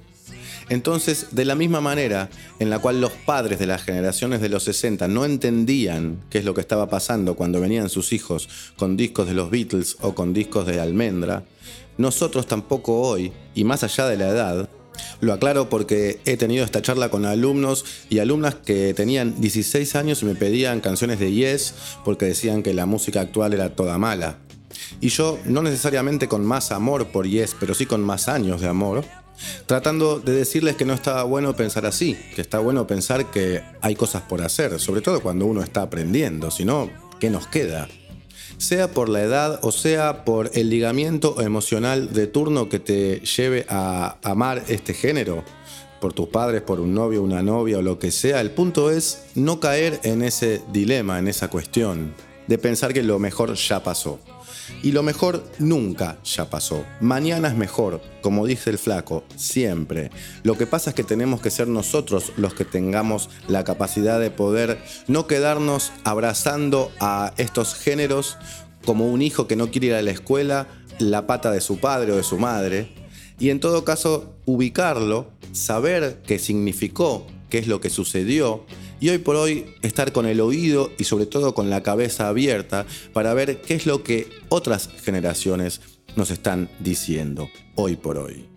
Entonces, 0.68 1.28
de 1.30 1.44
la 1.44 1.54
misma 1.54 1.80
manera 1.80 2.28
en 2.58 2.70
la 2.70 2.80
cual 2.80 3.00
los 3.00 3.12
padres 3.12 3.58
de 3.58 3.66
las 3.66 3.84
generaciones 3.84 4.40
de 4.40 4.48
los 4.48 4.64
60 4.64 5.06
no 5.06 5.24
entendían 5.24 6.20
qué 6.28 6.38
es 6.38 6.44
lo 6.44 6.54
que 6.54 6.60
estaba 6.60 6.88
pasando 6.88 7.36
cuando 7.36 7.60
venían 7.60 7.88
sus 7.88 8.12
hijos 8.12 8.48
con 8.76 8.96
discos 8.96 9.28
de 9.28 9.34
los 9.34 9.50
Beatles 9.50 9.96
o 10.00 10.14
con 10.14 10.32
discos 10.32 10.66
de 10.66 10.80
Almendra, 10.80 11.44
nosotros 11.98 12.46
tampoco 12.46 13.00
hoy, 13.00 13.32
y 13.54 13.64
más 13.64 13.84
allá 13.84 14.06
de 14.06 14.18
la 14.18 14.28
edad, 14.28 14.68
lo 15.20 15.32
aclaro 15.32 15.68
porque 15.68 16.20
he 16.24 16.36
tenido 16.36 16.64
esta 16.64 16.82
charla 16.82 17.10
con 17.10 17.24
alumnos 17.24 17.84
y 18.08 18.18
alumnas 18.18 18.54
que 18.54 18.92
tenían 18.94 19.40
16 19.40 19.94
años 19.94 20.22
y 20.22 20.26
me 20.26 20.34
pedían 20.34 20.80
canciones 20.80 21.18
de 21.18 21.32
Yes 21.32 21.74
porque 22.04 22.26
decían 22.26 22.62
que 22.62 22.74
la 22.74 22.86
música 22.86 23.20
actual 23.20 23.54
era 23.54 23.70
toda 23.70 23.98
mala. 23.98 24.38
Y 25.00 25.08
yo, 25.08 25.38
no 25.44 25.62
necesariamente 25.62 26.28
con 26.28 26.44
más 26.44 26.72
amor 26.72 27.08
por 27.08 27.26
Yes, 27.26 27.56
pero 27.58 27.74
sí 27.74 27.86
con 27.86 28.02
más 28.02 28.28
años 28.28 28.60
de 28.60 28.68
amor, 28.68 29.04
tratando 29.66 30.18
de 30.20 30.32
decirles 30.32 30.76
que 30.76 30.84
no 30.84 30.94
está 30.94 31.22
bueno 31.24 31.56
pensar 31.56 31.86
así, 31.86 32.16
que 32.34 32.40
está 32.40 32.58
bueno 32.58 32.86
pensar 32.86 33.30
que 33.30 33.62
hay 33.80 33.94
cosas 33.94 34.22
por 34.22 34.42
hacer, 34.42 34.78
sobre 34.80 35.00
todo 35.00 35.20
cuando 35.20 35.46
uno 35.46 35.62
está 35.62 35.82
aprendiendo, 35.82 36.50
si 36.50 36.64
no, 36.64 36.90
¿qué 37.20 37.30
nos 37.30 37.46
queda? 37.46 37.88
Sea 38.58 38.90
por 38.90 39.08
la 39.08 39.22
edad 39.22 39.58
o 39.62 39.72
sea 39.72 40.24
por 40.24 40.50
el 40.54 40.70
ligamiento 40.70 41.42
emocional 41.42 42.12
de 42.12 42.26
turno 42.26 42.68
que 42.68 42.78
te 42.78 43.20
lleve 43.20 43.66
a 43.68 44.16
amar 44.22 44.64
este 44.68 44.94
género, 44.94 45.44
por 46.00 46.12
tus 46.12 46.28
padres, 46.28 46.62
por 46.62 46.80
un 46.80 46.94
novio, 46.94 47.22
una 47.22 47.42
novia 47.42 47.78
o 47.78 47.82
lo 47.82 47.98
que 47.98 48.10
sea, 48.10 48.40
el 48.40 48.50
punto 48.50 48.90
es 48.90 49.24
no 49.34 49.60
caer 49.60 50.00
en 50.04 50.22
ese 50.22 50.62
dilema, 50.72 51.18
en 51.18 51.28
esa 51.28 51.48
cuestión, 51.48 52.14
de 52.46 52.58
pensar 52.58 52.92
que 52.92 53.02
lo 53.02 53.18
mejor 53.18 53.54
ya 53.54 53.82
pasó. 53.82 54.20
Y 54.82 54.92
lo 54.92 55.02
mejor 55.02 55.44
nunca 55.58 56.18
ya 56.24 56.50
pasó. 56.50 56.84
Mañana 57.00 57.48
es 57.48 57.56
mejor, 57.56 58.00
como 58.22 58.46
dice 58.46 58.70
el 58.70 58.78
flaco, 58.78 59.24
siempre. 59.36 60.10
Lo 60.42 60.56
que 60.56 60.66
pasa 60.66 60.90
es 60.90 60.96
que 60.96 61.04
tenemos 61.04 61.40
que 61.40 61.50
ser 61.50 61.68
nosotros 61.68 62.32
los 62.36 62.54
que 62.54 62.64
tengamos 62.64 63.30
la 63.48 63.64
capacidad 63.64 64.20
de 64.20 64.30
poder 64.30 64.78
no 65.08 65.26
quedarnos 65.26 65.92
abrazando 66.04 66.92
a 67.00 67.32
estos 67.36 67.74
géneros 67.74 68.36
como 68.84 69.08
un 69.08 69.22
hijo 69.22 69.46
que 69.46 69.56
no 69.56 69.70
quiere 69.70 69.88
ir 69.88 69.94
a 69.94 70.02
la 70.02 70.10
escuela, 70.12 70.68
la 70.98 71.26
pata 71.26 71.50
de 71.50 71.60
su 71.60 71.78
padre 71.78 72.12
o 72.12 72.16
de 72.16 72.22
su 72.22 72.38
madre. 72.38 72.92
Y 73.38 73.50
en 73.50 73.60
todo 73.60 73.84
caso, 73.84 74.34
ubicarlo, 74.46 75.30
saber 75.52 76.22
qué 76.26 76.38
significó, 76.38 77.26
qué 77.50 77.58
es 77.58 77.66
lo 77.66 77.80
que 77.80 77.90
sucedió 77.90 78.64
y 79.00 79.08
hoy 79.10 79.18
por 79.18 79.36
hoy 79.36 79.74
estar 79.82 80.12
con 80.12 80.26
el 80.26 80.40
oído 80.40 80.90
y 80.98 81.04
sobre 81.04 81.26
todo 81.26 81.54
con 81.54 81.70
la 81.70 81.82
cabeza 81.82 82.28
abierta 82.28 82.86
para 83.12 83.34
ver 83.34 83.60
qué 83.60 83.74
es 83.74 83.86
lo 83.86 84.02
que 84.02 84.28
otras 84.48 84.88
generaciones 85.02 85.80
nos 86.16 86.30
están 86.30 86.70
diciendo 86.80 87.48
hoy 87.74 87.96
por 87.96 88.18
hoy. 88.18 88.48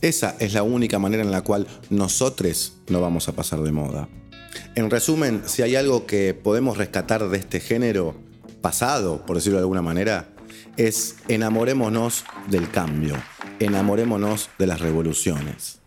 Esa 0.00 0.36
es 0.38 0.54
la 0.54 0.62
única 0.62 0.98
manera 0.98 1.22
en 1.22 1.32
la 1.32 1.42
cual 1.42 1.66
nosotros 1.90 2.74
no 2.88 3.00
vamos 3.00 3.28
a 3.28 3.32
pasar 3.32 3.62
de 3.62 3.72
moda. 3.72 4.08
En 4.76 4.90
resumen, 4.90 5.42
si 5.46 5.62
hay 5.62 5.74
algo 5.74 6.06
que 6.06 6.34
podemos 6.34 6.78
rescatar 6.78 7.28
de 7.28 7.38
este 7.38 7.58
género 7.60 8.14
pasado, 8.60 9.26
por 9.26 9.36
decirlo 9.36 9.58
de 9.58 9.62
alguna 9.62 9.82
manera, 9.82 10.28
es 10.76 11.16
enamorémonos 11.26 12.24
del 12.48 12.70
cambio, 12.70 13.16
enamorémonos 13.58 14.50
de 14.58 14.66
las 14.68 14.80
revoluciones. 14.80 15.77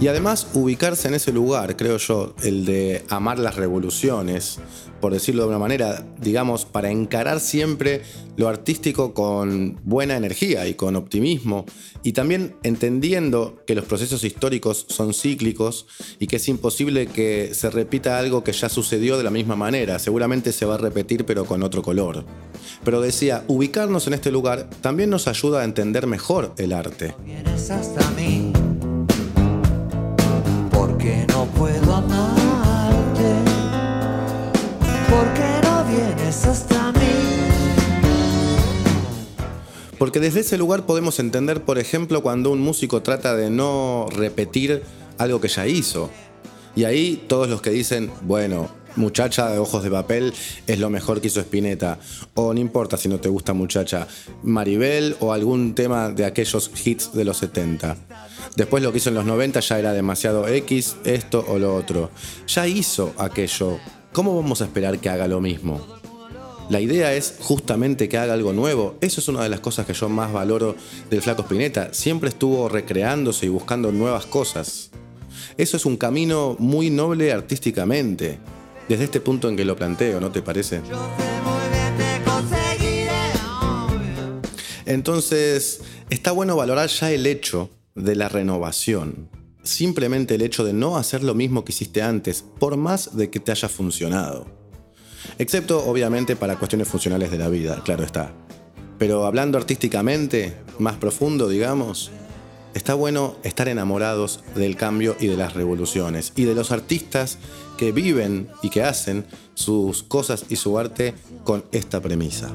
Y 0.00 0.06
además 0.06 0.46
ubicarse 0.54 1.08
en 1.08 1.14
ese 1.14 1.32
lugar, 1.32 1.76
creo 1.76 1.96
yo, 1.96 2.32
el 2.44 2.64
de 2.64 3.04
amar 3.08 3.40
las 3.40 3.56
revoluciones, 3.56 4.60
por 5.00 5.12
decirlo 5.12 5.42
de 5.42 5.48
una 5.48 5.58
manera, 5.58 6.06
digamos, 6.20 6.64
para 6.64 6.92
encarar 6.92 7.40
siempre 7.40 8.02
lo 8.36 8.48
artístico 8.48 9.12
con 9.12 9.80
buena 9.82 10.16
energía 10.16 10.68
y 10.68 10.74
con 10.74 10.94
optimismo, 10.94 11.66
y 12.04 12.12
también 12.12 12.54
entendiendo 12.62 13.60
que 13.66 13.74
los 13.74 13.86
procesos 13.86 14.22
históricos 14.22 14.86
son 14.88 15.12
cíclicos 15.12 15.88
y 16.20 16.28
que 16.28 16.36
es 16.36 16.48
imposible 16.48 17.08
que 17.08 17.50
se 17.52 17.68
repita 17.68 18.20
algo 18.20 18.44
que 18.44 18.52
ya 18.52 18.68
sucedió 18.68 19.18
de 19.18 19.24
la 19.24 19.30
misma 19.30 19.56
manera, 19.56 19.98
seguramente 19.98 20.52
se 20.52 20.64
va 20.64 20.76
a 20.76 20.78
repetir 20.78 21.24
pero 21.24 21.44
con 21.44 21.64
otro 21.64 21.82
color. 21.82 22.24
Pero 22.84 23.00
decía, 23.00 23.42
ubicarnos 23.48 24.06
en 24.06 24.14
este 24.14 24.30
lugar 24.30 24.70
también 24.80 25.10
nos 25.10 25.26
ayuda 25.26 25.62
a 25.62 25.64
entender 25.64 26.06
mejor 26.06 26.54
el 26.56 26.72
arte. 26.72 27.16
Vienes 27.24 27.68
porque 30.98 31.24
no 31.28 31.44
puedo 31.56 31.94
amarte. 31.94 33.36
Porque 35.08 35.60
no 35.62 35.84
vienes 35.84 36.44
hasta 36.44 36.90
mí. 36.90 36.98
Porque 39.96 40.18
desde 40.18 40.40
ese 40.40 40.58
lugar 40.58 40.86
podemos 40.86 41.20
entender, 41.20 41.62
por 41.62 41.78
ejemplo, 41.78 42.20
cuando 42.20 42.50
un 42.50 42.58
músico 42.58 43.00
trata 43.00 43.36
de 43.36 43.48
no 43.48 44.08
repetir 44.10 44.82
algo 45.18 45.40
que 45.40 45.46
ya 45.46 45.68
hizo. 45.68 46.10
Y 46.74 46.82
ahí 46.82 47.24
todos 47.28 47.48
los 47.48 47.62
que 47.62 47.70
dicen, 47.70 48.10
bueno, 48.22 48.68
muchacha 48.98 49.48
de 49.48 49.58
ojos 49.58 49.82
de 49.82 49.90
papel 49.90 50.34
es 50.66 50.78
lo 50.78 50.90
mejor 50.90 51.20
que 51.20 51.28
hizo 51.28 51.40
Spinetta. 51.40 51.98
O 52.34 52.52
no 52.52 52.60
importa 52.60 52.98
si 52.98 53.08
no 53.08 53.18
te 53.18 53.30
gusta 53.30 53.54
muchacha, 53.54 54.06
Maribel 54.42 55.16
o 55.20 55.32
algún 55.32 55.74
tema 55.74 56.10
de 56.10 56.26
aquellos 56.26 56.70
hits 56.84 57.12
de 57.14 57.24
los 57.24 57.38
70. 57.38 57.96
Después 58.56 58.82
lo 58.82 58.92
que 58.92 58.98
hizo 58.98 59.08
en 59.08 59.14
los 59.14 59.24
90 59.24 59.60
ya 59.60 59.78
era 59.78 59.92
demasiado 59.92 60.46
X, 60.46 60.96
esto 61.04 61.44
o 61.48 61.58
lo 61.58 61.74
otro. 61.74 62.10
Ya 62.46 62.66
hizo 62.66 63.14
aquello. 63.16 63.78
¿Cómo 64.12 64.36
vamos 64.36 64.60
a 64.60 64.64
esperar 64.64 64.98
que 64.98 65.08
haga 65.08 65.28
lo 65.28 65.40
mismo? 65.40 65.80
La 66.68 66.80
idea 66.80 67.14
es 67.14 67.36
justamente 67.40 68.10
que 68.10 68.18
haga 68.18 68.34
algo 68.34 68.52
nuevo. 68.52 68.96
Eso 69.00 69.20
es 69.20 69.28
una 69.28 69.42
de 69.42 69.48
las 69.48 69.60
cosas 69.60 69.86
que 69.86 69.94
yo 69.94 70.08
más 70.10 70.32
valoro 70.32 70.76
del 71.08 71.22
Flaco 71.22 71.42
Spinetta. 71.42 71.94
Siempre 71.94 72.28
estuvo 72.28 72.68
recreándose 72.68 73.46
y 73.46 73.48
buscando 73.48 73.90
nuevas 73.90 74.26
cosas. 74.26 74.90
Eso 75.56 75.76
es 75.76 75.86
un 75.86 75.96
camino 75.96 76.56
muy 76.58 76.90
noble 76.90 77.32
artísticamente. 77.32 78.38
Desde 78.88 79.04
este 79.04 79.20
punto 79.20 79.48
en 79.48 79.56
que 79.56 79.64
lo 79.64 79.76
planteo, 79.76 80.20
¿no 80.20 80.32
te 80.32 80.40
parece? 80.40 80.80
Entonces, 84.86 85.80
está 86.08 86.32
bueno 86.32 86.56
valorar 86.56 86.88
ya 86.88 87.12
el 87.12 87.26
hecho 87.26 87.70
de 87.94 88.16
la 88.16 88.30
renovación. 88.30 89.28
Simplemente 89.62 90.36
el 90.36 90.42
hecho 90.42 90.64
de 90.64 90.72
no 90.72 90.96
hacer 90.96 91.22
lo 91.22 91.34
mismo 91.34 91.62
que 91.64 91.72
hiciste 91.72 92.00
antes, 92.00 92.42
por 92.42 92.78
más 92.78 93.14
de 93.14 93.28
que 93.28 93.40
te 93.40 93.52
haya 93.52 93.68
funcionado. 93.68 94.46
Excepto, 95.38 95.84
obviamente, 95.84 96.36
para 96.36 96.56
cuestiones 96.56 96.88
funcionales 96.88 97.30
de 97.30 97.36
la 97.38 97.50
vida, 97.50 97.82
claro 97.84 98.04
está. 98.04 98.32
Pero 98.98 99.26
hablando 99.26 99.58
artísticamente, 99.58 100.56
más 100.78 100.96
profundo, 100.96 101.50
digamos, 101.50 102.10
está 102.72 102.94
bueno 102.94 103.36
estar 103.42 103.68
enamorados 103.68 104.42
del 104.54 104.76
cambio 104.76 105.16
y 105.20 105.26
de 105.26 105.36
las 105.36 105.52
revoluciones 105.52 106.32
y 106.34 106.44
de 106.44 106.54
los 106.54 106.72
artistas 106.72 107.38
que 107.78 107.92
viven 107.92 108.48
y 108.60 108.68
que 108.68 108.82
hacen 108.82 109.24
sus 109.54 110.02
cosas 110.02 110.44
y 110.50 110.56
su 110.56 110.78
arte 110.78 111.14
con 111.44 111.64
esta 111.72 112.02
premisa. 112.02 112.50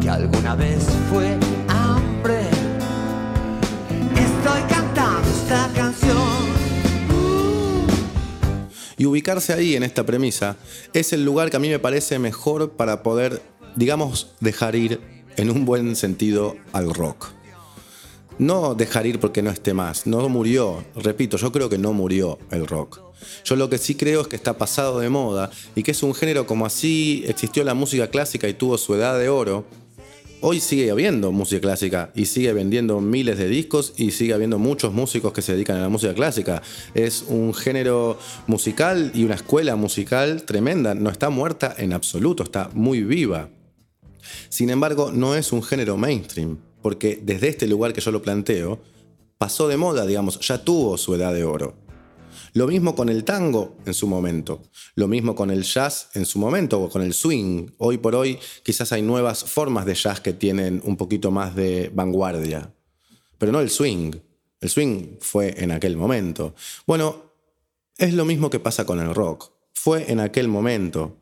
que 0.00 0.08
alguna 0.08 0.56
vez 0.56 0.82
fue 1.12 1.38
hambre. 1.68 2.48
Estoy 4.16 4.62
cantando 4.68 5.28
esta 5.28 5.70
canción. 5.74 6.16
Y 8.96 9.06
ubicarse 9.06 9.52
ahí 9.52 9.76
en 9.76 9.82
esta 9.82 10.04
premisa 10.04 10.56
es 10.94 11.12
el 11.12 11.24
lugar 11.24 11.50
que 11.50 11.56
a 11.58 11.60
mí 11.60 11.68
me 11.68 11.78
parece 11.78 12.18
mejor 12.18 12.70
para 12.72 13.02
poder, 13.02 13.42
digamos, 13.76 14.32
dejar 14.40 14.74
ir 14.74 15.00
en 15.36 15.50
un 15.50 15.66
buen 15.66 15.96
sentido 15.96 16.56
al 16.72 16.92
rock. 16.94 17.28
No 18.38 18.74
dejar 18.74 19.06
ir 19.06 19.20
porque 19.20 19.42
no 19.42 19.50
esté 19.50 19.74
más, 19.74 20.06
no 20.06 20.26
murió, 20.30 20.82
repito, 20.96 21.36
yo 21.36 21.52
creo 21.52 21.68
que 21.68 21.76
no 21.76 21.92
murió 21.92 22.38
el 22.50 22.66
rock. 22.66 23.09
Yo 23.44 23.56
lo 23.56 23.68
que 23.68 23.78
sí 23.78 23.94
creo 23.94 24.22
es 24.22 24.28
que 24.28 24.36
está 24.36 24.58
pasado 24.58 25.00
de 25.00 25.08
moda 25.08 25.50
y 25.74 25.82
que 25.82 25.90
es 25.90 26.02
un 26.02 26.14
género 26.14 26.46
como 26.46 26.66
así 26.66 27.24
existió 27.26 27.64
la 27.64 27.74
música 27.74 28.08
clásica 28.08 28.48
y 28.48 28.54
tuvo 28.54 28.78
su 28.78 28.94
edad 28.94 29.18
de 29.18 29.28
oro, 29.28 29.64
Hoy 30.42 30.58
sigue 30.60 30.90
habiendo 30.90 31.32
música 31.32 31.60
clásica 31.60 32.12
y 32.14 32.24
sigue 32.24 32.54
vendiendo 32.54 33.02
miles 33.02 33.36
de 33.36 33.46
discos 33.46 33.92
y 33.98 34.12
sigue 34.12 34.32
habiendo 34.32 34.58
muchos 34.58 34.90
músicos 34.90 35.34
que 35.34 35.42
se 35.42 35.52
dedican 35.52 35.76
a 35.76 35.82
la 35.82 35.90
música 35.90 36.14
clásica. 36.14 36.62
Es 36.94 37.26
un 37.28 37.52
género 37.52 38.18
musical 38.46 39.12
y 39.14 39.24
una 39.24 39.34
escuela 39.34 39.76
musical 39.76 40.44
tremenda. 40.44 40.94
No 40.94 41.10
está 41.10 41.28
muerta 41.28 41.74
en 41.76 41.92
absoluto, 41.92 42.42
está 42.42 42.70
muy 42.72 43.02
viva. 43.02 43.50
Sin 44.48 44.70
embargo, 44.70 45.12
no 45.12 45.34
es 45.34 45.52
un 45.52 45.62
género 45.62 45.98
mainstream, 45.98 46.56
porque 46.80 47.20
desde 47.22 47.48
este 47.48 47.66
lugar 47.66 47.92
que 47.92 48.00
yo 48.00 48.10
lo 48.10 48.22
planteo, 48.22 48.80
pasó 49.36 49.68
de 49.68 49.76
moda, 49.76 50.06
digamos, 50.06 50.40
ya 50.40 50.64
tuvo 50.64 50.96
su 50.96 51.14
edad 51.14 51.34
de 51.34 51.44
oro. 51.44 51.74
Lo 52.52 52.66
mismo 52.66 52.96
con 52.96 53.08
el 53.08 53.24
tango 53.24 53.76
en 53.86 53.94
su 53.94 54.06
momento, 54.06 54.62
lo 54.96 55.06
mismo 55.06 55.34
con 55.34 55.50
el 55.50 55.62
jazz 55.62 56.08
en 56.14 56.26
su 56.26 56.38
momento 56.38 56.80
o 56.80 56.88
con 56.88 57.02
el 57.02 57.14
swing. 57.14 57.68
Hoy 57.78 57.98
por 57.98 58.14
hoy 58.14 58.38
quizás 58.62 58.92
hay 58.92 59.02
nuevas 59.02 59.44
formas 59.44 59.86
de 59.86 59.94
jazz 59.94 60.20
que 60.20 60.32
tienen 60.32 60.80
un 60.84 60.96
poquito 60.96 61.30
más 61.30 61.54
de 61.54 61.90
vanguardia, 61.94 62.72
pero 63.38 63.52
no 63.52 63.60
el 63.60 63.70
swing. 63.70 64.12
El 64.60 64.68
swing 64.68 65.18
fue 65.20 65.54
en 65.62 65.70
aquel 65.70 65.96
momento. 65.96 66.54
Bueno, 66.86 67.30
es 67.96 68.14
lo 68.14 68.24
mismo 68.24 68.50
que 68.50 68.60
pasa 68.60 68.84
con 68.84 69.00
el 69.00 69.14
rock. 69.14 69.52
Fue 69.72 70.10
en 70.10 70.20
aquel 70.20 70.48
momento. 70.48 71.16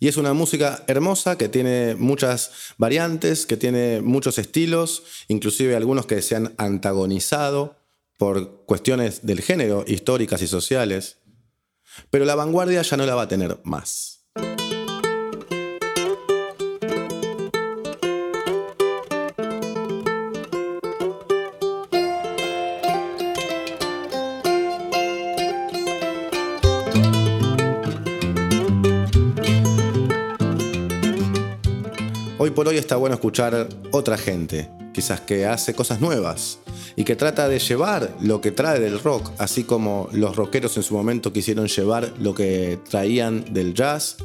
Y 0.00 0.08
es 0.08 0.16
una 0.16 0.32
música 0.32 0.84
hermosa 0.86 1.36
que 1.36 1.48
tiene 1.48 1.94
muchas 1.94 2.74
variantes, 2.78 3.46
que 3.46 3.56
tiene 3.56 4.00
muchos 4.00 4.38
estilos, 4.38 5.02
inclusive 5.28 5.76
algunos 5.76 6.06
que 6.06 6.22
se 6.22 6.36
han 6.36 6.54
antagonizado 6.58 7.76
por 8.18 8.64
cuestiones 8.66 9.26
del 9.26 9.40
género, 9.40 9.84
históricas 9.86 10.42
y 10.42 10.46
sociales, 10.46 11.18
pero 12.10 12.24
la 12.24 12.34
vanguardia 12.34 12.82
ya 12.82 12.96
no 12.96 13.06
la 13.06 13.14
va 13.14 13.22
a 13.22 13.28
tener 13.28 13.58
más. 13.64 14.26
Hoy 32.38 32.50
por 32.50 32.68
hoy 32.68 32.76
está 32.76 32.96
bueno 32.96 33.14
escuchar 33.14 33.68
otra 33.90 34.18
gente, 34.18 34.70
quizás 34.92 35.22
que 35.22 35.46
hace 35.46 35.74
cosas 35.74 36.00
nuevas 36.00 36.58
y 36.96 37.04
que 37.04 37.16
trata 37.16 37.48
de 37.48 37.58
llevar 37.58 38.14
lo 38.20 38.40
que 38.40 38.52
trae 38.52 38.80
del 38.80 39.00
rock, 39.00 39.30
así 39.38 39.64
como 39.64 40.08
los 40.12 40.36
rockeros 40.36 40.76
en 40.76 40.82
su 40.82 40.94
momento 40.94 41.32
quisieron 41.32 41.66
llevar 41.66 42.12
lo 42.18 42.34
que 42.34 42.78
traían 42.88 43.52
del 43.52 43.74
jazz 43.74 44.16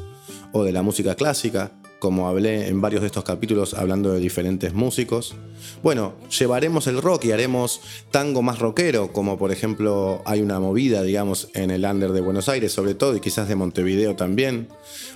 o 0.52 0.64
de 0.64 0.72
la 0.72 0.82
música 0.82 1.14
clásica, 1.14 1.72
como 2.00 2.28
hablé 2.28 2.66
en 2.66 2.80
varios 2.80 3.02
de 3.02 3.06
estos 3.06 3.22
capítulos 3.22 3.74
hablando 3.74 4.12
de 4.12 4.18
diferentes 4.18 4.72
músicos. 4.72 5.36
Bueno, 5.84 6.14
llevaremos 6.36 6.88
el 6.88 7.00
rock 7.00 7.26
y 7.26 7.32
haremos 7.32 7.80
tango 8.10 8.42
más 8.42 8.58
rockero, 8.58 9.12
como 9.12 9.38
por 9.38 9.52
ejemplo 9.52 10.22
hay 10.24 10.40
una 10.42 10.58
movida, 10.58 11.02
digamos, 11.02 11.48
en 11.54 11.70
el 11.70 11.84
under 11.84 12.10
de 12.10 12.20
Buenos 12.20 12.48
Aires 12.48 12.72
sobre 12.72 12.94
todo 12.94 13.14
y 13.14 13.20
quizás 13.20 13.46
de 13.48 13.54
Montevideo 13.54 14.16
también, 14.16 14.68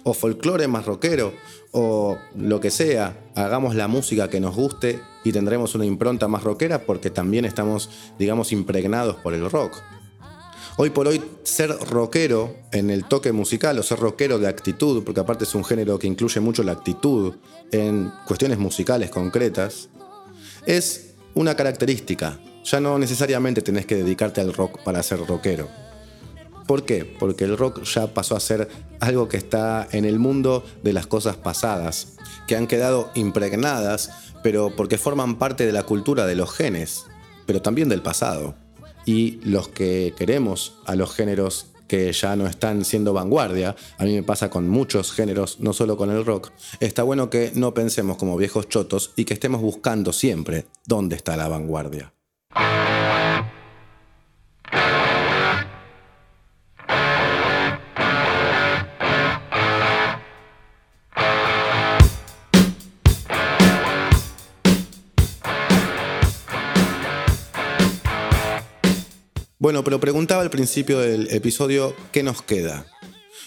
o 0.04 0.14
folclore 0.14 0.68
más 0.68 0.86
rockero, 0.86 1.32
o 1.72 2.16
lo 2.36 2.60
que 2.60 2.70
sea, 2.70 3.18
hagamos 3.34 3.74
la 3.74 3.88
música 3.88 4.30
que 4.30 4.38
nos 4.38 4.54
guste 4.54 5.00
y 5.24 5.32
tendremos 5.32 5.74
una 5.74 5.86
impronta 5.86 6.28
más 6.28 6.44
rockera 6.44 6.84
porque 6.84 7.10
también 7.10 7.46
estamos, 7.46 7.90
digamos, 8.18 8.52
impregnados 8.52 9.16
por 9.16 9.34
el 9.34 9.50
rock. 9.50 9.82
Hoy 10.76 10.90
por 10.90 11.06
hoy 11.06 11.22
ser 11.44 11.70
rockero 11.70 12.56
en 12.72 12.90
el 12.90 13.04
toque 13.04 13.30
musical 13.30 13.78
o 13.78 13.82
ser 13.84 14.00
rockero 14.00 14.40
de 14.40 14.48
actitud, 14.48 15.04
porque 15.04 15.20
aparte 15.20 15.44
es 15.44 15.54
un 15.54 15.64
género 15.64 16.00
que 16.00 16.08
incluye 16.08 16.40
mucho 16.40 16.64
la 16.64 16.72
actitud 16.72 17.34
en 17.70 18.10
cuestiones 18.26 18.58
musicales 18.58 19.10
concretas, 19.10 19.88
Es 20.66 21.14
una 21.34 21.54
característica. 21.54 22.40
Ya 22.64 22.80
no 22.80 22.98
necesariamente 22.98 23.60
tenés 23.60 23.87
que 23.87 23.96
dedicarte 23.96 24.40
al 24.40 24.52
rock 24.52 24.82
para 24.82 25.02
ser 25.02 25.24
rockero. 25.24 25.68
¿Por 26.66 26.84
qué? 26.84 27.04
Porque 27.04 27.44
el 27.44 27.58
rock 27.58 27.82
ya 27.84 28.12
pasó 28.14 28.34
a 28.34 28.40
ser 28.40 28.68
algo 28.98 29.28
que 29.28 29.37
está 29.37 29.87
en 29.92 30.06
el 30.06 30.18
mundo 30.18 30.64
de 30.82 30.94
las 30.94 31.06
cosas 31.06 31.37
pasadas, 31.37 32.16
que 32.48 32.56
han 32.56 32.66
quedado 32.66 33.10
impregnadas, 33.14 34.32
pero 34.42 34.74
porque 34.74 34.96
forman 34.96 35.38
parte 35.38 35.66
de 35.66 35.72
la 35.72 35.82
cultura 35.82 36.26
de 36.26 36.34
los 36.34 36.50
genes, 36.50 37.04
pero 37.46 37.60
también 37.60 37.90
del 37.90 38.00
pasado. 38.00 38.63
Y 39.04 39.40
los 39.44 39.68
que 39.68 40.14
queremos 40.16 40.74
a 40.86 40.94
los 40.94 41.14
géneros 41.14 41.66
que 41.88 42.12
ya 42.12 42.34
no 42.36 42.46
están 42.46 42.84
siendo 42.84 43.12
vanguardia, 43.12 43.76
a 43.98 44.04
mí 44.04 44.14
me 44.14 44.22
pasa 44.22 44.50
con 44.50 44.68
muchos 44.68 45.12
géneros, 45.12 45.60
no 45.60 45.72
solo 45.72 45.96
con 45.96 46.10
el 46.10 46.24
rock, 46.24 46.50
está 46.80 47.02
bueno 47.02 47.30
que 47.30 47.52
no 47.54 47.74
pensemos 47.74 48.16
como 48.16 48.36
viejos 48.36 48.68
chotos 48.68 49.12
y 49.16 49.24
que 49.24 49.34
estemos 49.34 49.60
buscando 49.60 50.12
siempre 50.12 50.66
dónde 50.86 51.16
está 51.16 51.36
la 51.36 51.48
vanguardia. 51.48 52.12
Bueno, 69.64 69.83
pero 69.83 69.98
preguntaba 69.98 70.42
al 70.42 70.50
principio 70.50 70.98
del 70.98 71.29
episodio, 71.31 71.96
¿qué 72.12 72.22
nos 72.22 72.42
queda? 72.42 72.85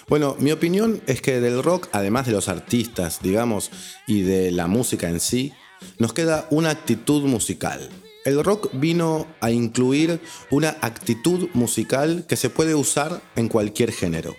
Bueno, 0.08 0.36
mi 0.40 0.52
opinión 0.52 1.00
es 1.06 1.22
que 1.22 1.40
del 1.40 1.62
rock, 1.62 1.90
además 1.92 2.26
de 2.26 2.32
los 2.32 2.48
artistas, 2.48 3.20
digamos, 3.22 3.70
y 4.08 4.24
de 4.24 4.50
la 4.50 4.66
música 4.66 5.08
en 5.10 5.20
sí, 5.20 5.54
nos 6.00 6.14
queda 6.14 6.48
una 6.50 6.72
actitud 6.72 7.22
musical. 7.26 7.88
El 8.26 8.44
rock 8.44 8.72
vino 8.74 9.28
a 9.42 9.52
incluir 9.52 10.20
una 10.50 10.78
actitud 10.82 11.50
musical 11.54 12.26
que 12.28 12.36
se 12.36 12.50
puede 12.50 12.74
usar 12.74 13.22
en 13.36 13.48
cualquier 13.48 13.92
género. 13.92 14.36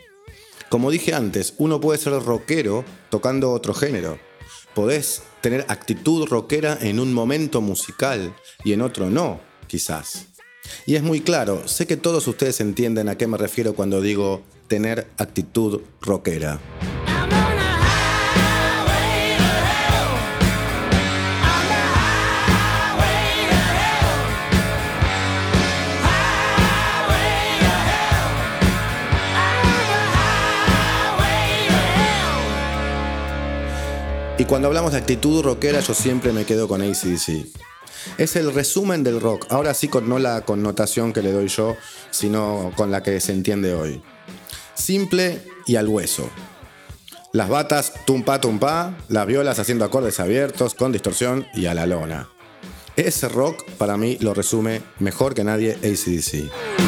Como 0.71 0.91
dije 0.91 1.15
antes, 1.15 1.55
uno 1.59 1.81
puede 1.81 2.01
ser 2.01 2.15
rockero 2.15 2.85
tocando 3.09 3.53
otro 3.53 3.73
género. 3.73 4.19
Podés 4.75 5.23
tener 5.43 5.65
actitud 5.69 6.27
rockera 6.27 6.77
en 6.81 6.99
un 6.99 7.15
momento 7.15 7.61
musical 7.61 8.35
y 8.65 8.73
en 8.73 8.83
otro 8.83 9.11
no, 9.11 9.39
quizás. 9.69 10.28
Y 10.87 10.97
es 10.97 11.03
muy 11.03 11.21
claro, 11.21 11.67
sé 11.67 11.87
que 11.87 11.97
todos 11.97 12.27
ustedes 12.27 12.61
entienden 12.61 13.09
a 13.09 13.17
qué 13.17 13.27
me 13.27 13.39
refiero 13.39 13.75
cuando 13.75 14.01
digo 14.01 14.43
tener 14.69 15.07
actitud 15.17 15.81
rockera. 16.01 16.61
Y 34.39 34.45
cuando 34.45 34.69
hablamos 34.69 34.93
de 34.93 34.99
actitud 34.99 35.43
rockera, 35.43 35.81
yo 35.81 35.95
siempre 35.95 36.33
me 36.33 36.45
quedo 36.45 36.69
con 36.69 36.81
ACDC. 36.81 37.45
Es 38.17 38.37
el 38.37 38.53
resumen 38.53 39.05
del 39.05 39.21
rock, 39.21 39.47
ahora 39.51 39.75
sí 39.75 39.89
con 39.89 40.09
no 40.09 40.19
la 40.19 40.41
connotación 40.43 41.13
que 41.13 41.23
le 41.23 41.33
doy 41.33 41.49
yo, 41.49 41.77
sino 42.11 42.73
con 42.77 42.91
la 42.91 43.03
que 43.03 43.21
se 43.21 43.33
entiende 43.33 43.75
hoy. 43.75 44.03
Simple 44.75 45.43
y 45.67 45.77
al 45.77 45.89
hueso. 45.89 46.29
Las 47.33 47.49
batas 47.49 47.93
tumpa 48.07 48.41
tumpa, 48.41 48.97
las 49.09 49.27
violas 49.27 49.59
haciendo 49.59 49.85
acordes 49.85 50.19
abiertos, 50.19 50.75
con 50.75 50.93
distorsión 50.93 51.47
y 51.55 51.67
a 51.67 51.75
la 51.75 51.87
lona. 51.87 52.29
Ese 52.97 53.29
rock 53.29 53.63
para 53.79 53.97
mí 53.97 54.17
lo 54.21 54.35
resume 54.35 54.83
mejor 54.99 55.35
que 55.35 55.45
nadie 55.45 55.75
ACDC. 55.75 56.88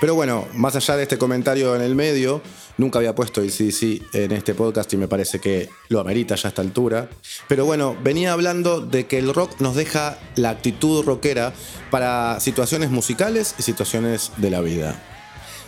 Pero 0.00 0.14
bueno, 0.14 0.48
más 0.54 0.76
allá 0.76 0.96
de 0.96 1.02
este 1.02 1.18
comentario 1.18 1.76
en 1.76 1.82
el 1.82 1.94
medio, 1.94 2.40
nunca 2.78 2.98
había 2.98 3.14
puesto 3.14 3.42
ACDC 3.42 4.14
en 4.14 4.32
este 4.32 4.54
podcast 4.54 4.90
y 4.94 4.96
me 4.96 5.08
parece 5.08 5.40
que 5.40 5.68
lo 5.88 6.00
amerita 6.00 6.36
ya 6.36 6.48
a 6.48 6.50
esta 6.50 6.62
altura. 6.62 7.10
Pero 7.48 7.66
bueno, 7.66 7.94
venía 8.02 8.32
hablando 8.32 8.80
de 8.80 9.06
que 9.06 9.18
el 9.18 9.34
rock 9.34 9.60
nos 9.60 9.76
deja 9.76 10.18
la 10.36 10.48
actitud 10.48 11.04
rockera 11.04 11.52
para 11.90 12.40
situaciones 12.40 12.90
musicales 12.90 13.54
y 13.58 13.62
situaciones 13.62 14.32
de 14.38 14.50
la 14.50 14.62
vida. 14.62 14.98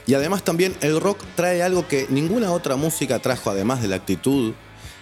Y 0.07 0.15
además 0.15 0.43
también 0.43 0.75
el 0.81 0.99
rock 0.99 1.23
trae 1.37 1.63
algo 1.63 1.87
que 1.87 2.07
ninguna 2.09 2.53
otra 2.53 2.77
música 2.77 3.19
trajo 3.19 3.51
además 3.51 3.83
de 3.83 3.89
la 3.89 3.97
actitud, 3.97 4.55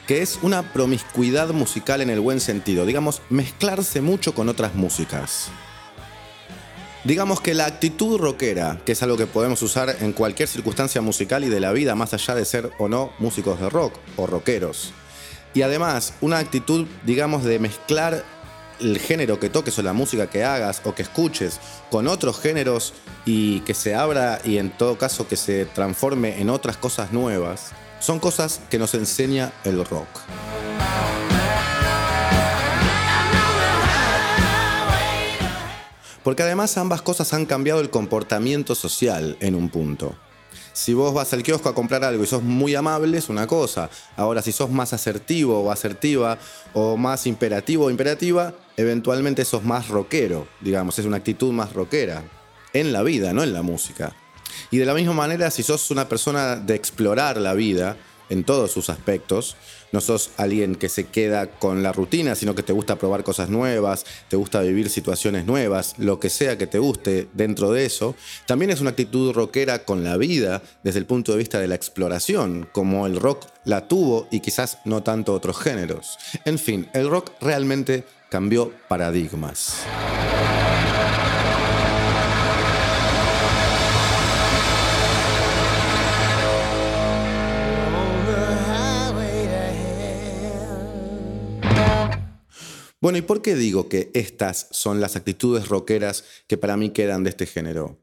que 0.09 0.23
es 0.23 0.41
una 0.43 0.73
promiscuidad 0.73 1.51
musical 1.51 2.01
en 2.01 2.11
el 2.11 2.19
buen 2.19 2.41
sentido, 2.41 2.85
digamos, 2.85 3.23
mezclarse 3.31 4.01
mucho 4.01 4.35
con 4.35 4.49
otras 4.49 4.75
músicas. 4.75 5.51
Digamos 7.03 7.41
que 7.41 7.55
la 7.55 7.65
actitud 7.65 8.19
rockera, 8.19 8.79
que 8.85 8.93
es 8.93 9.03
algo 9.03 9.17
que 9.17 9.27
podemos 9.27 9.63
usar 9.63 9.97
en 10.01 10.13
cualquier 10.13 10.49
circunstancia 10.49 11.01
musical 11.01 11.45
y 11.45 11.49
de 11.49 11.59
la 11.59 11.73
vida, 11.73 11.95
más 11.95 12.13
allá 12.13 12.35
de 12.35 12.45
ser 12.45 12.71
o 12.79 12.89
no 12.89 13.11
músicos 13.19 13.59
de 13.59 13.71
rock 13.71 13.95
o 14.17 14.27
rockeros. 14.27 14.93
Y 15.55 15.63
además, 15.63 16.13
una 16.21 16.39
actitud, 16.39 16.87
digamos, 17.07 17.45
de 17.45 17.59
mezclar 17.59 18.23
el 18.81 18.99
género 18.99 19.41
que 19.41 19.49
toques 19.49 19.79
o 19.79 19.83
la 19.83 19.95
música 19.95 20.29
que 20.29 20.45
hagas 20.45 20.83
o 20.85 20.95
que 20.95 21.03
escuches 21.03 21.59
con 21.91 22.07
otros 22.07 22.39
géneros 22.39 22.93
y 23.25 23.61
que 23.61 23.75
se 23.75 23.95
abra 23.95 24.41
y 24.45 24.59
en 24.59 24.71
todo 24.71 24.99
caso 24.99 25.27
que 25.27 25.37
se 25.37 25.65
transforme 25.65 26.41
en 26.41 26.51
otras 26.51 26.77
cosas 26.77 27.13
nuevas, 27.13 27.73
son 27.99 28.19
cosas 28.19 28.61
que 28.69 28.79
nos 28.79 28.95
enseña 28.95 29.53
el 29.65 29.85
rock. 29.87 30.09
Porque 36.25 36.43
además 36.43 36.77
ambas 36.77 37.03
cosas 37.03 37.33
han 37.33 37.47
cambiado 37.47 37.81
el 37.81 37.91
comportamiento 37.91 38.75
social 38.75 39.37
en 39.41 39.55
un 39.55 39.69
punto. 39.69 40.15
Si 40.73 40.95
vos 40.95 41.13
vas 41.13 41.33
al 41.33 41.43
kiosco 41.43 41.69
a 41.69 41.75
comprar 41.75 42.05
algo 42.05 42.23
y 42.23 42.27
sos 42.27 42.43
muy 42.43 42.75
amable 42.75 43.19
es 43.19 43.29
una 43.29 43.47
cosa. 43.47 43.91
Ahora 44.17 44.43
si 44.43 44.53
sos 44.53 44.71
más 44.71 44.93
asertivo 44.93 45.61
o 45.61 45.71
asertiva 45.71 46.39
o 46.75 46.97
más 46.97 47.27
imperativo 47.27 47.87
o 47.87 47.91
imperativa, 47.91 48.55
eventualmente 48.77 49.45
sos 49.45 49.65
más 49.65 49.89
rockero, 49.89 50.47
digamos, 50.61 50.99
es 50.99 51.07
una 51.07 51.17
actitud 51.17 51.53
más 51.53 51.73
rockera. 51.73 52.23
En 52.73 52.93
la 52.93 53.03
vida, 53.03 53.33
no 53.33 53.43
en 53.43 53.53
la 53.53 53.63
música. 53.63 54.15
Y 54.71 54.79
de 54.79 54.87
la 54.87 54.95
misma 54.95 55.13
manera, 55.13 55.51
si 55.51 55.63
sos 55.63 55.91
una 55.91 56.09
persona 56.09 56.57
de 56.57 56.77
explorar 56.77 57.37
la 57.37 57.55
vida, 57.55 57.97
en 58.31 58.45
todos 58.45 58.71
sus 58.71 58.89
aspectos. 58.89 59.57
No 59.93 60.01
sos 60.01 60.31
alguien 60.37 60.77
que 60.77 60.89
se 60.89 61.07
queda 61.07 61.47
con 61.49 61.83
la 61.83 61.93
rutina, 61.93 62.35
sino 62.35 62.55
que 62.55 62.63
te 62.63 62.73
gusta 62.73 62.97
probar 62.97 63.25
cosas 63.25 63.51
nuevas, 63.51 64.05
te 64.29 64.37
gusta 64.37 64.61
vivir 64.61 64.89
situaciones 64.89 65.47
nuevas, 65.47 65.95
lo 65.99 66.21
que 66.21 66.31
sea 66.31 66.59
que 66.59 66.67
te 66.67 66.79
guste 66.79 67.29
dentro 67.33 67.73
de 67.73 67.87
eso. 67.87 68.15
También 68.47 68.71
es 68.71 68.81
una 68.81 68.91
actitud 68.91 69.33
rockera 69.33 69.85
con 69.85 70.05
la 70.05 70.17
vida 70.17 70.63
desde 70.83 71.01
el 71.01 71.07
punto 71.07 71.33
de 71.33 71.39
vista 71.39 71.59
de 71.59 71.69
la 71.69 71.75
exploración, 71.75 72.69
como 72.73 73.07
el 73.07 73.17
rock 73.17 73.47
la 73.65 73.89
tuvo 73.89 74.29
y 74.31 74.41
quizás 74.41 74.79
no 74.85 75.03
tanto 75.03 75.35
otros 75.35 75.59
géneros. 75.59 76.19
En 76.45 76.59
fin, 76.59 76.89
el 76.93 77.09
rock 77.11 77.33
realmente 77.41 78.05
cambió 78.29 78.73
paradigmas. 78.89 79.85
Bueno, 93.01 93.17
¿y 93.17 93.23
por 93.23 93.41
qué 93.41 93.55
digo 93.55 93.89
que 93.89 94.11
estas 94.13 94.69
son 94.73 95.01
las 95.01 95.17
actitudes 95.17 95.69
rockeras 95.69 96.25
que 96.47 96.59
para 96.59 96.77
mí 96.77 96.91
quedan 96.91 97.25
de 97.25 97.31
este 97.31 97.47
género? 97.47 97.99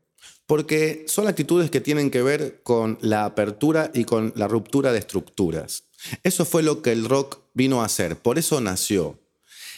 Porque 0.48 1.06
son 1.08 1.28
actitudes 1.28 1.70
que 1.70 1.82
tienen 1.82 2.10
que 2.10 2.24
ver 2.24 2.62
con 2.64 2.98
la 3.02 3.26
apertura 3.26 3.92
y 3.94 4.06
con 4.06 4.34
la 4.36 4.48
ruptura 4.48 4.92
de 4.92 5.00
estructuras. 5.00 5.84
Eso 6.24 6.46
fue 6.46 6.64
lo 6.64 6.82
que 6.82 6.94
el 6.94 7.06
rock 7.08 7.42
vino 7.54 7.82
a 7.82 7.86
hacer, 7.86 8.16
por 8.16 8.40
eso 8.40 8.60
nació. 8.60 9.20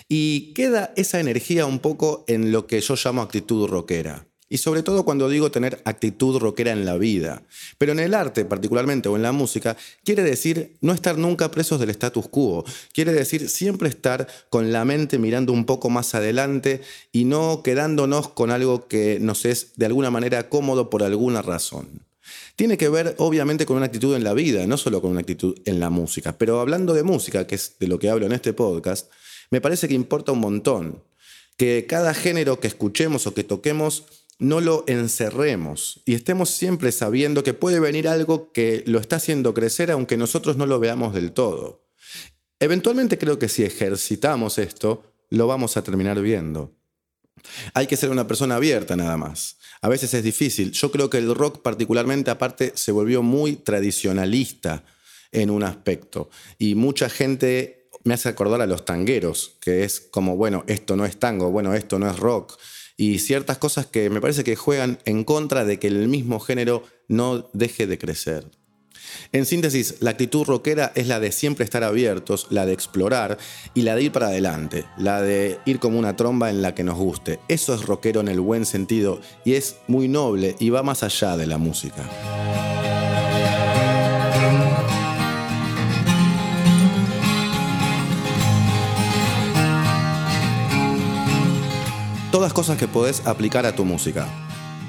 Y 0.07 0.53
queda 0.53 0.93
esa 0.95 1.19
energía 1.19 1.65
un 1.65 1.79
poco 1.79 2.23
en 2.27 2.53
lo 2.53 2.65
que 2.65 2.79
yo 2.79 2.95
llamo 2.95 3.21
actitud 3.21 3.67
rockera. 3.67 4.28
Y 4.49 4.57
sobre 4.57 4.81
todo 4.81 5.05
cuando 5.05 5.29
digo 5.29 5.51
tener 5.51 5.81
actitud 5.85 6.39
rockera 6.39 6.71
en 6.71 6.85
la 6.85 6.97
vida. 6.97 7.43
Pero 7.77 7.91
en 7.91 7.99
el 7.99 8.15
arte, 8.15 8.45
particularmente, 8.45 9.07
o 9.07 9.15
en 9.15 9.21
la 9.21 9.31
música, 9.31 9.77
quiere 10.03 10.23
decir 10.23 10.75
no 10.81 10.91
estar 10.91 11.17
nunca 11.17 11.51
presos 11.51 11.79
del 11.79 11.91
status 11.91 12.27
quo. 12.27 12.65
Quiere 12.91 13.13
decir 13.13 13.47
siempre 13.47 13.89
estar 13.89 14.27
con 14.49 14.71
la 14.71 14.85
mente 14.85 15.19
mirando 15.19 15.53
un 15.53 15.65
poco 15.65 15.89
más 15.91 16.15
adelante 16.15 16.81
y 17.11 17.25
no 17.25 17.61
quedándonos 17.63 18.29
con 18.29 18.49
algo 18.49 18.87
que 18.87 19.19
nos 19.19 19.45
es 19.45 19.73
de 19.75 19.85
alguna 19.85 20.09
manera 20.09 20.49
cómodo 20.49 20.89
por 20.89 21.03
alguna 21.03 21.43
razón. 21.43 22.09
Tiene 22.55 22.77
que 22.77 22.89
ver 22.89 23.15
obviamente 23.19 23.65
con 23.65 23.77
una 23.77 23.85
actitud 23.85 24.15
en 24.15 24.23
la 24.23 24.33
vida, 24.33 24.65
no 24.67 24.77
solo 24.77 25.01
con 25.01 25.11
una 25.11 25.21
actitud 25.21 25.57
en 25.65 25.79
la 25.79 25.89
música. 25.89 26.37
Pero 26.37 26.59
hablando 26.59 26.93
de 26.93 27.03
música, 27.03 27.47
que 27.47 27.55
es 27.55 27.75
de 27.79 27.87
lo 27.87 27.99
que 27.99 28.09
hablo 28.09 28.25
en 28.25 28.31
este 28.31 28.53
podcast, 28.53 29.11
me 29.49 29.61
parece 29.61 29.87
que 29.87 29.93
importa 29.93 30.31
un 30.31 30.39
montón. 30.39 31.03
Que 31.57 31.85
cada 31.87 32.13
género 32.13 32.59
que 32.59 32.67
escuchemos 32.67 33.27
o 33.27 33.33
que 33.33 33.43
toquemos 33.43 34.05
no 34.39 34.61
lo 34.61 34.85
encerremos 34.87 36.01
y 36.05 36.15
estemos 36.15 36.49
siempre 36.49 36.91
sabiendo 36.91 37.43
que 37.43 37.53
puede 37.53 37.79
venir 37.79 38.07
algo 38.07 38.51
que 38.51 38.83
lo 38.87 38.99
está 38.99 39.17
haciendo 39.17 39.53
crecer 39.53 39.91
aunque 39.91 40.17
nosotros 40.17 40.57
no 40.57 40.65
lo 40.65 40.79
veamos 40.79 41.13
del 41.13 41.33
todo. 41.33 41.85
Eventualmente 42.59 43.17
creo 43.17 43.37
que 43.37 43.49
si 43.49 43.63
ejercitamos 43.63 44.57
esto, 44.57 45.03
lo 45.29 45.47
vamos 45.47 45.77
a 45.77 45.83
terminar 45.83 46.19
viendo. 46.21 46.75
Hay 47.73 47.87
que 47.87 47.97
ser 47.97 48.09
una 48.09 48.27
persona 48.27 48.55
abierta 48.55 48.95
nada 48.95 49.17
más. 49.17 49.57
A 49.81 49.87
veces 49.87 50.13
es 50.13 50.23
difícil. 50.23 50.71
Yo 50.71 50.91
creo 50.91 51.09
que 51.09 51.17
el 51.17 51.33
rock 51.35 51.61
particularmente 51.61 52.31
aparte 52.31 52.73
se 52.75 52.91
volvió 52.91 53.23
muy 53.23 53.55
tradicionalista 53.55 54.83
en 55.31 55.49
un 55.49 55.63
aspecto. 55.63 56.29
Y 56.57 56.75
mucha 56.75 57.09
gente 57.09 57.89
me 58.03 58.13
hace 58.13 58.29
acordar 58.29 58.61
a 58.61 58.67
los 58.67 58.85
tangueros, 58.85 59.57
que 59.61 59.83
es 59.83 59.99
como, 59.99 60.35
bueno, 60.35 60.63
esto 60.67 60.95
no 60.95 61.05
es 61.05 61.17
tango, 61.17 61.51
bueno, 61.51 61.73
esto 61.73 61.99
no 61.99 62.09
es 62.09 62.17
rock. 62.17 62.57
Y 62.99 63.19
ciertas 63.19 63.57
cosas 63.57 63.85
que 63.85 64.09
me 64.09 64.19
parece 64.19 64.43
que 64.43 64.57
juegan 64.57 64.99
en 65.05 65.23
contra 65.23 65.63
de 65.63 65.79
que 65.79 65.87
el 65.87 66.09
mismo 66.09 66.41
género 66.41 66.83
no 67.07 67.49
deje 67.53 67.87
de 67.87 67.97
crecer. 67.97 68.45
En 69.31 69.45
síntesis, 69.45 69.95
la 70.01 70.09
actitud 70.09 70.43
rockera 70.43 70.91
es 70.95 71.07
la 71.07 71.21
de 71.21 71.31
siempre 71.31 71.63
estar 71.63 71.85
abiertos, 71.85 72.47
la 72.49 72.65
de 72.65 72.73
explorar 72.73 73.37
y 73.73 73.83
la 73.83 73.95
de 73.95 74.03
ir 74.03 74.11
para 74.11 74.27
adelante, 74.27 74.83
la 74.97 75.21
de 75.21 75.59
ir 75.65 75.79
como 75.79 75.97
una 75.97 76.17
tromba 76.17 76.49
en 76.49 76.61
la 76.61 76.75
que 76.75 76.83
nos 76.83 76.97
guste. 76.97 77.39
Eso 77.47 77.73
es 77.73 77.85
rockero 77.85 78.19
en 78.19 78.27
el 78.27 78.41
buen 78.41 78.65
sentido 78.65 79.21
y 79.45 79.53
es 79.53 79.77
muy 79.87 80.09
noble 80.09 80.57
y 80.59 80.69
va 80.69 80.83
más 80.83 81.01
allá 81.01 81.37
de 81.37 81.47
la 81.47 81.57
música. 81.57 82.03
Todas 92.49 92.65
cosas 92.65 92.79
que 92.79 92.87
podés 92.87 93.27
aplicar 93.27 93.67
a 93.67 93.75
tu 93.75 93.85
música 93.85 94.27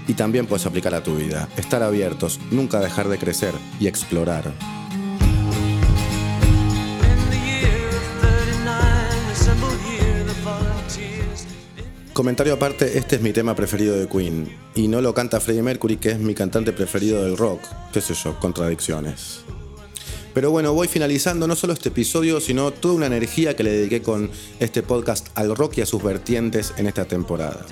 y 0.08 0.14
también 0.14 0.46
puedes 0.46 0.64
aplicar 0.64 0.94
a 0.94 1.02
tu 1.02 1.16
vida. 1.16 1.46
Estar 1.58 1.82
abiertos, 1.82 2.40
nunca 2.50 2.80
dejar 2.80 3.06
de 3.08 3.18
crecer 3.18 3.52
y 3.78 3.86
explorar. 3.86 4.46
In 4.46 5.58
the 7.28 7.36
year 7.36 7.90
39, 8.22 8.72
assembled 9.30 9.78
here 9.82 10.24
the 10.24 10.32
volunteers. 10.42 11.44
Comentario 12.14 12.54
aparte, 12.54 12.96
este 12.96 13.16
es 13.16 13.22
mi 13.22 13.34
tema 13.34 13.54
preferido 13.54 13.94
de 13.94 14.08
Queen. 14.08 14.48
Y 14.74 14.88
no 14.88 15.02
lo 15.02 15.12
canta 15.12 15.38
Freddie 15.38 15.62
Mercury, 15.62 15.98
que 15.98 16.12
es 16.12 16.18
mi 16.18 16.34
cantante 16.34 16.72
preferido 16.72 17.22
del 17.22 17.36
rock. 17.36 17.60
Qué 17.92 18.00
sé 18.00 18.14
yo, 18.14 18.40
contradicciones. 18.40 19.44
Pero 20.34 20.50
bueno, 20.50 20.72
voy 20.72 20.88
finalizando 20.88 21.46
no 21.46 21.56
solo 21.56 21.72
este 21.72 21.88
episodio, 21.88 22.40
sino 22.40 22.70
toda 22.70 22.94
una 22.94 23.06
energía 23.06 23.56
que 23.56 23.64
le 23.64 23.72
dediqué 23.72 24.02
con 24.02 24.30
este 24.60 24.82
podcast 24.82 25.28
al 25.34 25.56
rock 25.56 25.78
y 25.78 25.80
a 25.80 25.86
sus 25.86 26.02
vertientes 26.02 26.72
en 26.76 26.86
esta 26.86 27.04
temporada. 27.04 27.66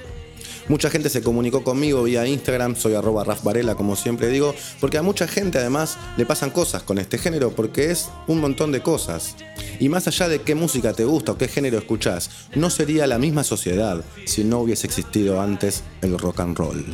Mucha 0.68 0.90
gente 0.90 1.08
se 1.08 1.22
comunicó 1.22 1.64
conmigo 1.64 2.02
vía 2.02 2.26
Instagram, 2.26 2.76
soy 2.76 2.94
arroba 2.94 3.24
Varela, 3.42 3.74
como 3.74 3.96
siempre 3.96 4.28
digo, 4.28 4.54
porque 4.80 4.98
a 4.98 5.02
mucha 5.02 5.26
gente 5.26 5.56
además 5.56 5.96
le 6.18 6.26
pasan 6.26 6.50
cosas 6.50 6.82
con 6.82 6.98
este 6.98 7.16
género, 7.16 7.52
porque 7.52 7.90
es 7.90 8.10
un 8.26 8.40
montón 8.40 8.70
de 8.70 8.82
cosas. 8.82 9.34
Y 9.80 9.88
más 9.88 10.06
allá 10.08 10.28
de 10.28 10.42
qué 10.42 10.54
música 10.54 10.92
te 10.92 11.04
gusta 11.04 11.32
o 11.32 11.38
qué 11.38 11.48
género 11.48 11.78
escuchás, 11.78 12.28
no 12.54 12.68
sería 12.68 13.06
la 13.06 13.18
misma 13.18 13.44
sociedad 13.44 14.04
si 14.26 14.44
no 14.44 14.58
hubiese 14.58 14.86
existido 14.86 15.40
antes 15.40 15.84
el 16.02 16.18
rock 16.18 16.40
and 16.40 16.58
roll. 16.58 16.84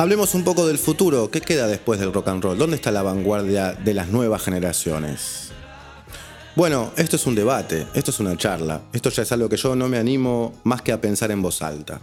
Hablemos 0.00 0.36
un 0.36 0.44
poco 0.44 0.64
del 0.64 0.78
futuro. 0.78 1.28
¿Qué 1.28 1.40
queda 1.40 1.66
después 1.66 1.98
del 1.98 2.12
rock 2.12 2.28
and 2.28 2.40
roll? 2.40 2.56
¿Dónde 2.56 2.76
está 2.76 2.92
la 2.92 3.02
vanguardia 3.02 3.72
de 3.72 3.94
las 3.94 4.06
nuevas 4.10 4.40
generaciones? 4.40 5.50
Bueno, 6.54 6.92
esto 6.96 7.16
es 7.16 7.26
un 7.26 7.34
debate, 7.34 7.88
esto 7.94 8.12
es 8.12 8.20
una 8.20 8.36
charla. 8.36 8.82
Esto 8.92 9.10
ya 9.10 9.24
es 9.24 9.32
algo 9.32 9.48
que 9.48 9.56
yo 9.56 9.74
no 9.74 9.88
me 9.88 9.98
animo 9.98 10.52
más 10.62 10.82
que 10.82 10.92
a 10.92 11.00
pensar 11.00 11.32
en 11.32 11.42
voz 11.42 11.62
alta. 11.62 12.00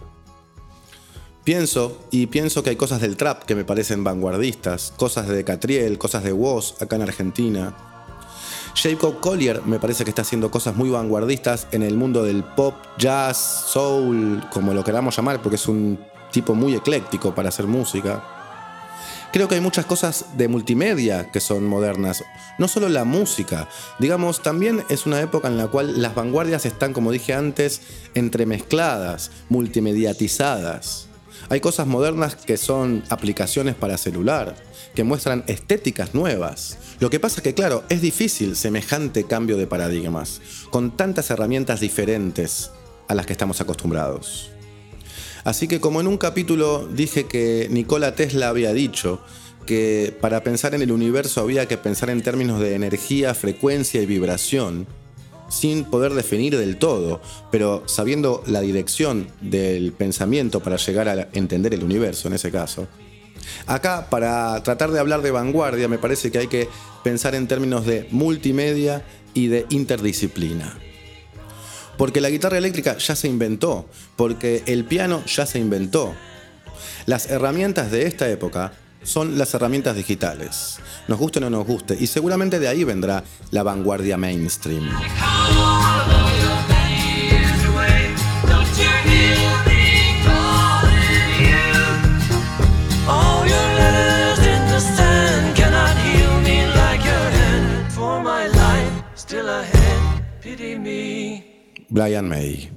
Pienso, 1.42 2.06
y 2.10 2.26
pienso 2.26 2.62
que 2.62 2.68
hay 2.68 2.76
cosas 2.76 3.00
del 3.00 3.16
trap 3.16 3.44
que 3.44 3.54
me 3.54 3.64
parecen 3.64 4.04
vanguardistas, 4.04 4.92
cosas 4.94 5.26
de 5.28 5.42
Catriel, 5.42 5.96
cosas 5.96 6.22
de 6.22 6.34
Woz 6.34 6.74
acá 6.82 6.96
en 6.96 7.02
Argentina. 7.02 7.74
Jacob 8.74 9.20
Collier 9.20 9.62
me 9.64 9.78
parece 9.78 10.04
que 10.04 10.10
está 10.10 10.20
haciendo 10.20 10.50
cosas 10.50 10.76
muy 10.76 10.90
vanguardistas 10.90 11.66
en 11.72 11.82
el 11.82 11.96
mundo 11.96 12.24
del 12.24 12.44
pop, 12.44 12.74
jazz, 12.98 13.64
soul, 13.68 14.44
como 14.52 14.74
lo 14.74 14.84
queramos 14.84 15.16
llamar, 15.16 15.40
porque 15.40 15.56
es 15.56 15.66
un 15.66 15.98
tipo 16.30 16.54
muy 16.54 16.74
ecléctico 16.74 17.34
para 17.34 17.48
hacer 17.48 17.66
música. 17.66 18.22
Creo 19.32 19.48
que 19.48 19.56
hay 19.56 19.60
muchas 19.60 19.84
cosas 19.84 20.36
de 20.36 20.48
multimedia 20.48 21.30
que 21.30 21.40
son 21.40 21.66
modernas, 21.66 22.24
no 22.58 22.68
solo 22.68 22.88
la 22.88 23.04
música, 23.04 23.68
digamos, 23.98 24.42
también 24.42 24.84
es 24.88 25.04
una 25.04 25.20
época 25.20 25.48
en 25.48 25.58
la 25.58 25.66
cual 25.66 26.00
las 26.00 26.14
vanguardias 26.14 26.64
están, 26.64 26.92
como 26.92 27.12
dije 27.12 27.34
antes, 27.34 27.82
entremezcladas, 28.14 29.30
multimediatizadas. 29.48 31.08
Hay 31.50 31.60
cosas 31.60 31.86
modernas 31.86 32.34
que 32.34 32.56
son 32.56 33.04
aplicaciones 33.10 33.74
para 33.74 33.98
celular, 33.98 34.56
que 34.94 35.04
muestran 35.04 35.44
estéticas 35.46 36.14
nuevas. 36.14 36.78
Lo 36.98 37.10
que 37.10 37.20
pasa 37.20 37.36
es 37.36 37.42
que, 37.42 37.54
claro, 37.54 37.84
es 37.90 38.00
difícil 38.00 38.56
semejante 38.56 39.24
cambio 39.24 39.58
de 39.58 39.66
paradigmas, 39.66 40.40
con 40.70 40.96
tantas 40.96 41.30
herramientas 41.30 41.80
diferentes 41.80 42.70
a 43.06 43.14
las 43.14 43.26
que 43.26 43.32
estamos 43.32 43.60
acostumbrados. 43.60 44.55
Así 45.46 45.68
que 45.68 45.78
como 45.78 46.00
en 46.00 46.08
un 46.08 46.18
capítulo 46.18 46.88
dije 46.88 47.26
que 47.26 47.68
Nikola 47.70 48.16
Tesla 48.16 48.48
había 48.48 48.72
dicho 48.72 49.20
que 49.64 50.12
para 50.20 50.42
pensar 50.42 50.74
en 50.74 50.82
el 50.82 50.90
universo 50.90 51.40
había 51.40 51.68
que 51.68 51.78
pensar 51.78 52.10
en 52.10 52.20
términos 52.20 52.58
de 52.58 52.74
energía, 52.74 53.32
frecuencia 53.32 54.02
y 54.02 54.06
vibración, 54.06 54.88
sin 55.48 55.84
poder 55.84 56.14
definir 56.14 56.58
del 56.58 56.78
todo, 56.78 57.20
pero 57.52 57.84
sabiendo 57.86 58.42
la 58.48 58.60
dirección 58.60 59.28
del 59.40 59.92
pensamiento 59.92 60.58
para 60.58 60.78
llegar 60.78 61.08
a 61.08 61.28
entender 61.32 61.74
el 61.74 61.84
universo 61.84 62.26
en 62.26 62.34
ese 62.34 62.50
caso. 62.50 62.88
Acá, 63.68 64.08
para 64.10 64.60
tratar 64.64 64.90
de 64.90 64.98
hablar 64.98 65.22
de 65.22 65.30
vanguardia, 65.30 65.86
me 65.86 65.98
parece 65.98 66.32
que 66.32 66.38
hay 66.38 66.48
que 66.48 66.68
pensar 67.04 67.36
en 67.36 67.46
términos 67.46 67.86
de 67.86 68.08
multimedia 68.10 69.04
y 69.32 69.46
de 69.46 69.64
interdisciplina. 69.70 70.76
Porque 71.96 72.20
la 72.20 72.30
guitarra 72.30 72.58
eléctrica 72.58 72.98
ya 72.98 73.16
se 73.16 73.28
inventó, 73.28 73.88
porque 74.16 74.62
el 74.66 74.84
piano 74.84 75.24
ya 75.24 75.46
se 75.46 75.58
inventó. 75.58 76.14
Las 77.06 77.30
herramientas 77.30 77.90
de 77.90 78.06
esta 78.06 78.28
época 78.28 78.72
son 79.02 79.38
las 79.38 79.54
herramientas 79.54 79.94
digitales, 79.96 80.78
nos 81.06 81.18
guste 81.18 81.38
o 81.38 81.42
no 81.42 81.50
nos 81.50 81.66
guste, 81.66 81.96
y 81.98 82.08
seguramente 82.08 82.58
de 82.58 82.68
ahí 82.68 82.82
vendrá 82.84 83.22
la 83.52 83.62
vanguardia 83.62 84.16
mainstream. 84.16 84.90
Brian 101.88 102.28
May. 102.28 102.70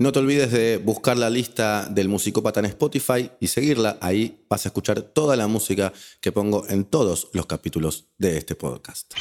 No 0.00 0.12
te 0.12 0.18
olvides 0.18 0.50
de 0.50 0.78
buscar 0.78 1.18
la 1.18 1.28
lista 1.28 1.86
del 1.90 2.08
Musicópata 2.08 2.60
en 2.60 2.66
Spotify 2.66 3.30
y 3.38 3.48
seguirla. 3.48 3.98
Ahí 4.00 4.46
vas 4.48 4.64
a 4.64 4.70
escuchar 4.70 5.02
toda 5.02 5.36
la 5.36 5.46
música 5.46 5.92
que 6.22 6.32
pongo 6.32 6.66
en 6.70 6.86
todos 6.86 7.28
los 7.34 7.44
capítulos 7.44 8.08
de 8.16 8.38
este 8.38 8.54
podcast. 8.54 9.12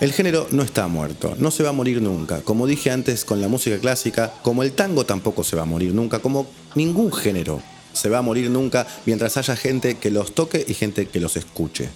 El 0.00 0.12
género 0.14 0.46
no 0.50 0.62
está 0.62 0.88
muerto, 0.88 1.36
no 1.38 1.50
se 1.50 1.62
va 1.62 1.68
a 1.68 1.72
morir 1.72 2.00
nunca. 2.00 2.40
Como 2.40 2.66
dije 2.66 2.90
antes 2.90 3.26
con 3.26 3.42
la 3.42 3.48
música 3.48 3.78
clásica, 3.78 4.32
como 4.42 4.62
el 4.62 4.72
tango 4.72 5.04
tampoco 5.04 5.44
se 5.44 5.56
va 5.56 5.62
a 5.62 5.66
morir 5.66 5.92
nunca, 5.92 6.20
como 6.20 6.46
ningún 6.74 7.12
género 7.12 7.60
se 7.92 8.08
va 8.08 8.18
a 8.18 8.22
morir 8.22 8.50
nunca 8.50 8.86
mientras 9.04 9.36
haya 9.36 9.56
gente 9.56 9.98
que 9.98 10.10
los 10.10 10.34
toque 10.34 10.64
y 10.66 10.72
gente 10.72 11.06
que 11.06 11.20
los 11.20 11.36
escuche. 11.36 11.90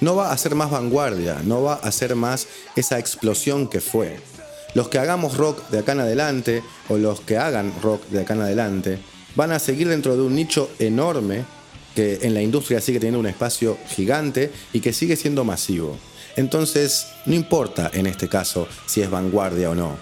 No 0.00 0.16
va 0.16 0.32
a 0.32 0.38
ser 0.38 0.54
más 0.54 0.70
vanguardia, 0.70 1.40
no 1.44 1.62
va 1.62 1.74
a 1.74 1.92
ser 1.92 2.14
más 2.16 2.46
esa 2.74 2.98
explosión 2.98 3.68
que 3.68 3.80
fue. 3.80 4.18
Los 4.74 4.88
que 4.88 4.98
hagamos 4.98 5.36
rock 5.36 5.68
de 5.68 5.80
acá 5.80 5.92
en 5.92 6.00
adelante, 6.00 6.62
o 6.88 6.96
los 6.96 7.20
que 7.20 7.36
hagan 7.36 7.72
rock 7.82 8.06
de 8.08 8.20
acá 8.20 8.34
en 8.34 8.42
adelante, 8.42 8.98
van 9.34 9.52
a 9.52 9.58
seguir 9.58 9.88
dentro 9.88 10.16
de 10.16 10.22
un 10.22 10.34
nicho 10.34 10.70
enorme 10.78 11.44
que 11.94 12.20
en 12.22 12.34
la 12.34 12.42
industria 12.42 12.80
sigue 12.80 13.00
teniendo 13.00 13.20
un 13.20 13.26
espacio 13.26 13.76
gigante 13.88 14.50
y 14.72 14.80
que 14.80 14.92
sigue 14.92 15.16
siendo 15.16 15.44
masivo. 15.44 15.98
Entonces, 16.36 17.08
no 17.26 17.34
importa 17.34 17.90
en 17.92 18.06
este 18.06 18.28
caso 18.28 18.68
si 18.86 19.02
es 19.02 19.10
vanguardia 19.10 19.70
o 19.70 19.74
no. 19.74 19.96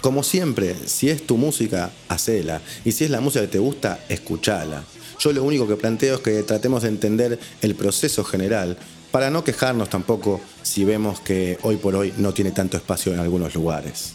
Como 0.00 0.22
siempre, 0.22 0.76
si 0.86 1.10
es 1.10 1.26
tu 1.26 1.36
música, 1.36 1.90
hacela. 2.08 2.60
Y 2.84 2.92
si 2.92 3.04
es 3.04 3.10
la 3.10 3.20
música 3.20 3.42
que 3.42 3.52
te 3.52 3.58
gusta, 3.58 4.00
escuchala. 4.08 4.84
Yo 5.18 5.32
lo 5.32 5.42
único 5.42 5.66
que 5.66 5.76
planteo 5.76 6.16
es 6.16 6.20
que 6.20 6.42
tratemos 6.44 6.82
de 6.82 6.88
entender 6.88 7.38
el 7.62 7.74
proceso 7.74 8.22
general 8.22 8.78
para 9.10 9.30
no 9.30 9.44
quejarnos 9.44 9.88
tampoco 9.88 10.40
si 10.62 10.84
vemos 10.84 11.20
que 11.20 11.58
hoy 11.62 11.76
por 11.76 11.94
hoy 11.94 12.12
no 12.18 12.32
tiene 12.34 12.50
tanto 12.50 12.76
espacio 12.76 13.12
en 13.12 13.20
algunos 13.20 13.54
lugares. 13.54 14.14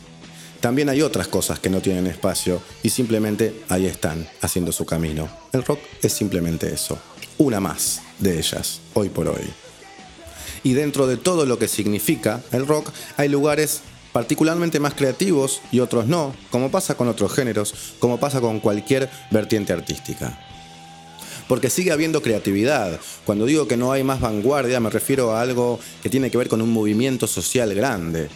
También 0.59 0.87
hay 0.87 1.01
otras 1.01 1.27
cosas 1.27 1.59
que 1.59 1.69
no 1.69 1.81
tienen 1.81 2.07
espacio 2.07 2.61
y 2.83 2.89
simplemente 2.89 3.63
ahí 3.67 3.85
están, 3.85 4.27
haciendo 4.41 4.71
su 4.71 4.85
camino. 4.85 5.27
El 5.51 5.63
rock 5.65 5.79
es 6.01 6.13
simplemente 6.13 6.73
eso, 6.73 6.97
una 7.37 7.59
más 7.59 8.01
de 8.19 8.37
ellas, 8.39 8.79
hoy 8.93 9.09
por 9.09 9.27
hoy. 9.27 9.43
Y 10.63 10.73
dentro 10.73 11.05
de 11.05 11.17
todo 11.17 11.45
lo 11.45 11.59
que 11.59 11.67
significa 11.67 12.41
el 12.53 12.65
rock, 12.65 12.91
hay 13.17 13.27
lugares 13.27 13.81
particularmente 14.13 14.79
más 14.79 14.93
creativos 14.93 15.59
y 15.71 15.81
otros 15.81 16.05
no, 16.07 16.33
como 16.49 16.71
pasa 16.71 16.95
con 16.95 17.09
otros 17.09 17.33
géneros, 17.33 17.95
como 17.99 18.19
pasa 18.19 18.39
con 18.39 18.61
cualquier 18.61 19.09
vertiente 19.31 19.73
artística. 19.73 20.39
Porque 21.47 21.69
sigue 21.69 21.91
habiendo 21.91 22.21
creatividad. 22.21 22.99
Cuando 23.25 23.45
digo 23.45 23.67
que 23.67 23.77
no 23.77 23.91
hay 23.91 24.03
más 24.03 24.21
vanguardia, 24.21 24.79
me 24.79 24.89
refiero 24.89 25.31
a 25.31 25.41
algo 25.41 25.79
que 26.01 26.09
tiene 26.09 26.31
que 26.31 26.37
ver 26.37 26.47
con 26.47 26.61
un 26.61 26.71
movimiento 26.71 27.27
social 27.27 27.73
grande. 27.73 28.29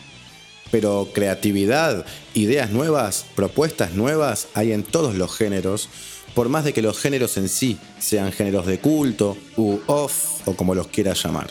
Pero 0.72 1.10
creatividad, 1.14 2.06
ideas 2.34 2.72
nuevas, 2.72 3.26
propuestas 3.36 3.94
nuevas 3.94 4.48
hay 4.54 4.74
en 4.74 4.84
todos 4.84 5.16
los 5.16 5.36
géneros, 5.36 5.90
por 6.36 6.50
más 6.50 6.66
de 6.66 6.74
que 6.74 6.82
los 6.82 7.00
géneros 7.00 7.38
en 7.38 7.50
sí 7.50 7.78
sean 8.00 8.32
géneros 8.32 8.66
de 8.66 8.80
culto, 8.80 9.38
u 9.56 9.80
off, 9.88 10.46
o 10.46 10.54
como 10.56 10.76
los 10.76 10.88
quieras 10.88 11.24
llamar. 11.24 11.50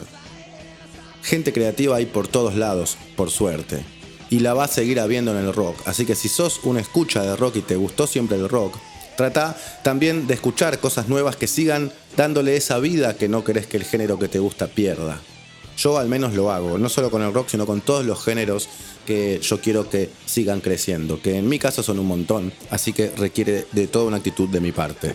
Gente 1.23 1.53
creativa 1.53 1.97
hay 1.97 2.07
por 2.07 2.29
todos 2.29 2.55
lados, 2.55 2.97
por 3.17 3.31
suerte. 3.31 3.85
Y 4.31 4.41
la 4.41 4.55
va 4.55 4.65
a 4.65 4.69
seguir 4.69 5.01
habiendo 5.01 5.33
en 5.33 5.45
el 5.45 5.53
rock. 5.53 5.77
Así 5.87 6.05
que 6.05 6.15
si 6.15 6.29
sos 6.29 6.61
una 6.65 6.81
escucha 6.81 7.23
de 7.23 7.37
rock 7.37 7.57
y 7.57 7.63
te 7.63 7.77
gustó 7.77 8.07
siempre 8.07 8.37
el 8.37 8.49
rock, 8.49 8.77
trata 9.17 9.57
también 9.83 10.27
de 10.27 10.35
escuchar 10.35 10.79
cosas 10.79 11.09
nuevas 11.09 11.37
que 11.37 11.47
sigan 11.47 11.93
dándole 12.17 12.57
esa 12.57 12.79
vida 12.79 13.17
que 13.17 13.29
no 13.29 13.45
querés 13.45 13.67
que 13.67 13.77
el 13.77 13.85
género 13.85 14.19
que 14.19 14.29
te 14.29 14.39
gusta 14.39 14.67
pierda. 14.69 15.21
Yo 15.77 15.99
al 15.99 16.09
menos 16.09 16.35
lo 16.35 16.51
hago, 16.51 16.79
no 16.79 16.89
solo 16.89 17.11
con 17.11 17.23
el 17.23 17.35
rock, 17.35 17.49
sino 17.49 17.67
con 17.67 17.83
todos 17.83 18.05
los 18.07 18.25
géneros 18.25 18.69
que 19.07 19.41
yo 19.43 19.61
quiero 19.61 19.91
que 19.91 20.11
sigan 20.25 20.61
creciendo, 20.61 21.21
que 21.21 21.37
en 21.37 21.49
mi 21.49 21.59
caso 21.59 21.83
son 21.83 21.99
un 21.99 22.07
montón, 22.07 22.53
así 22.71 22.93
que 22.93 23.11
requiere 23.11 23.67
de 23.73 23.87
toda 23.87 24.07
una 24.07 24.17
actitud 24.17 24.49
de 24.49 24.61
mi 24.61 24.73
parte. 24.73 25.15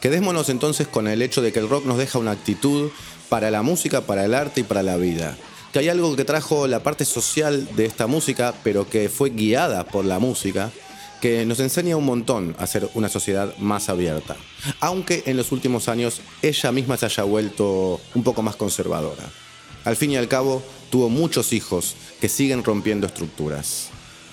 Quedémonos 0.00 0.48
entonces 0.48 0.88
con 0.88 1.06
el 1.06 1.20
hecho 1.20 1.42
de 1.42 1.52
que 1.52 1.58
el 1.58 1.68
rock 1.68 1.84
nos 1.84 1.98
deja 1.98 2.18
una 2.18 2.30
actitud 2.30 2.90
para 3.28 3.50
la 3.50 3.62
música, 3.62 4.00
para 4.02 4.24
el 4.24 4.34
arte 4.34 4.62
y 4.62 4.64
para 4.64 4.82
la 4.82 4.96
vida. 4.96 5.36
Que 5.72 5.80
hay 5.80 5.88
algo 5.90 6.16
que 6.16 6.24
trajo 6.24 6.66
la 6.66 6.82
parte 6.82 7.04
social 7.04 7.68
de 7.76 7.84
esta 7.84 8.06
música, 8.06 8.54
pero 8.64 8.88
que 8.88 9.10
fue 9.10 9.30
guiada 9.30 9.84
por 9.84 10.06
la 10.06 10.18
música, 10.18 10.72
que 11.20 11.44
nos 11.44 11.60
enseña 11.60 11.96
un 11.96 12.06
montón 12.06 12.56
a 12.58 12.66
ser 12.66 12.88
una 12.94 13.08
sociedad 13.08 13.56
más 13.58 13.88
abierta. 13.88 14.36
Aunque 14.80 15.22
en 15.26 15.36
los 15.36 15.52
últimos 15.52 15.88
años 15.88 16.20
ella 16.42 16.72
misma 16.72 16.96
se 16.96 17.06
haya 17.06 17.22
vuelto 17.24 18.00
un 18.14 18.22
poco 18.22 18.42
más 18.42 18.56
conservadora. 18.56 19.24
Al 19.84 19.96
fin 19.96 20.10
y 20.10 20.16
al 20.16 20.28
cabo, 20.28 20.62
tuvo 20.90 21.08
muchos 21.08 21.52
hijos 21.52 21.94
que 22.20 22.28
siguen 22.28 22.64
rompiendo 22.64 23.06
estructuras. 23.06 23.88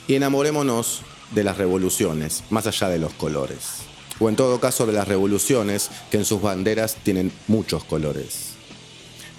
Y 0.08 0.16
enamorémonos 0.16 1.02
de 1.32 1.44
las 1.44 1.58
revoluciones, 1.58 2.44
más 2.50 2.68
allá 2.68 2.90
de 2.90 3.00
los 3.00 3.14
colores. 3.14 3.84
O 4.20 4.30
en 4.30 4.36
todo 4.36 4.60
caso 4.60 4.86
de 4.86 4.94
las 4.94 5.08
revoluciones 5.08 5.90
que 6.10 6.18
en 6.18 6.26
sus 6.26 6.42
banderas 6.42 6.96
tienen 7.04 7.32
muchos 7.48 7.84
colores. 7.84 8.54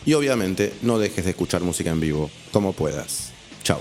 Y 0.07 0.15
obviamente 0.15 0.73
no 0.83 0.99
dejes 0.99 1.25
de 1.25 1.33
escuchar 1.33 1.63
música 1.63 1.91
en 1.91 2.01
vivo, 2.01 2.31
como 2.53 2.73
puedas. 2.73 3.33
Chau. 3.65 3.81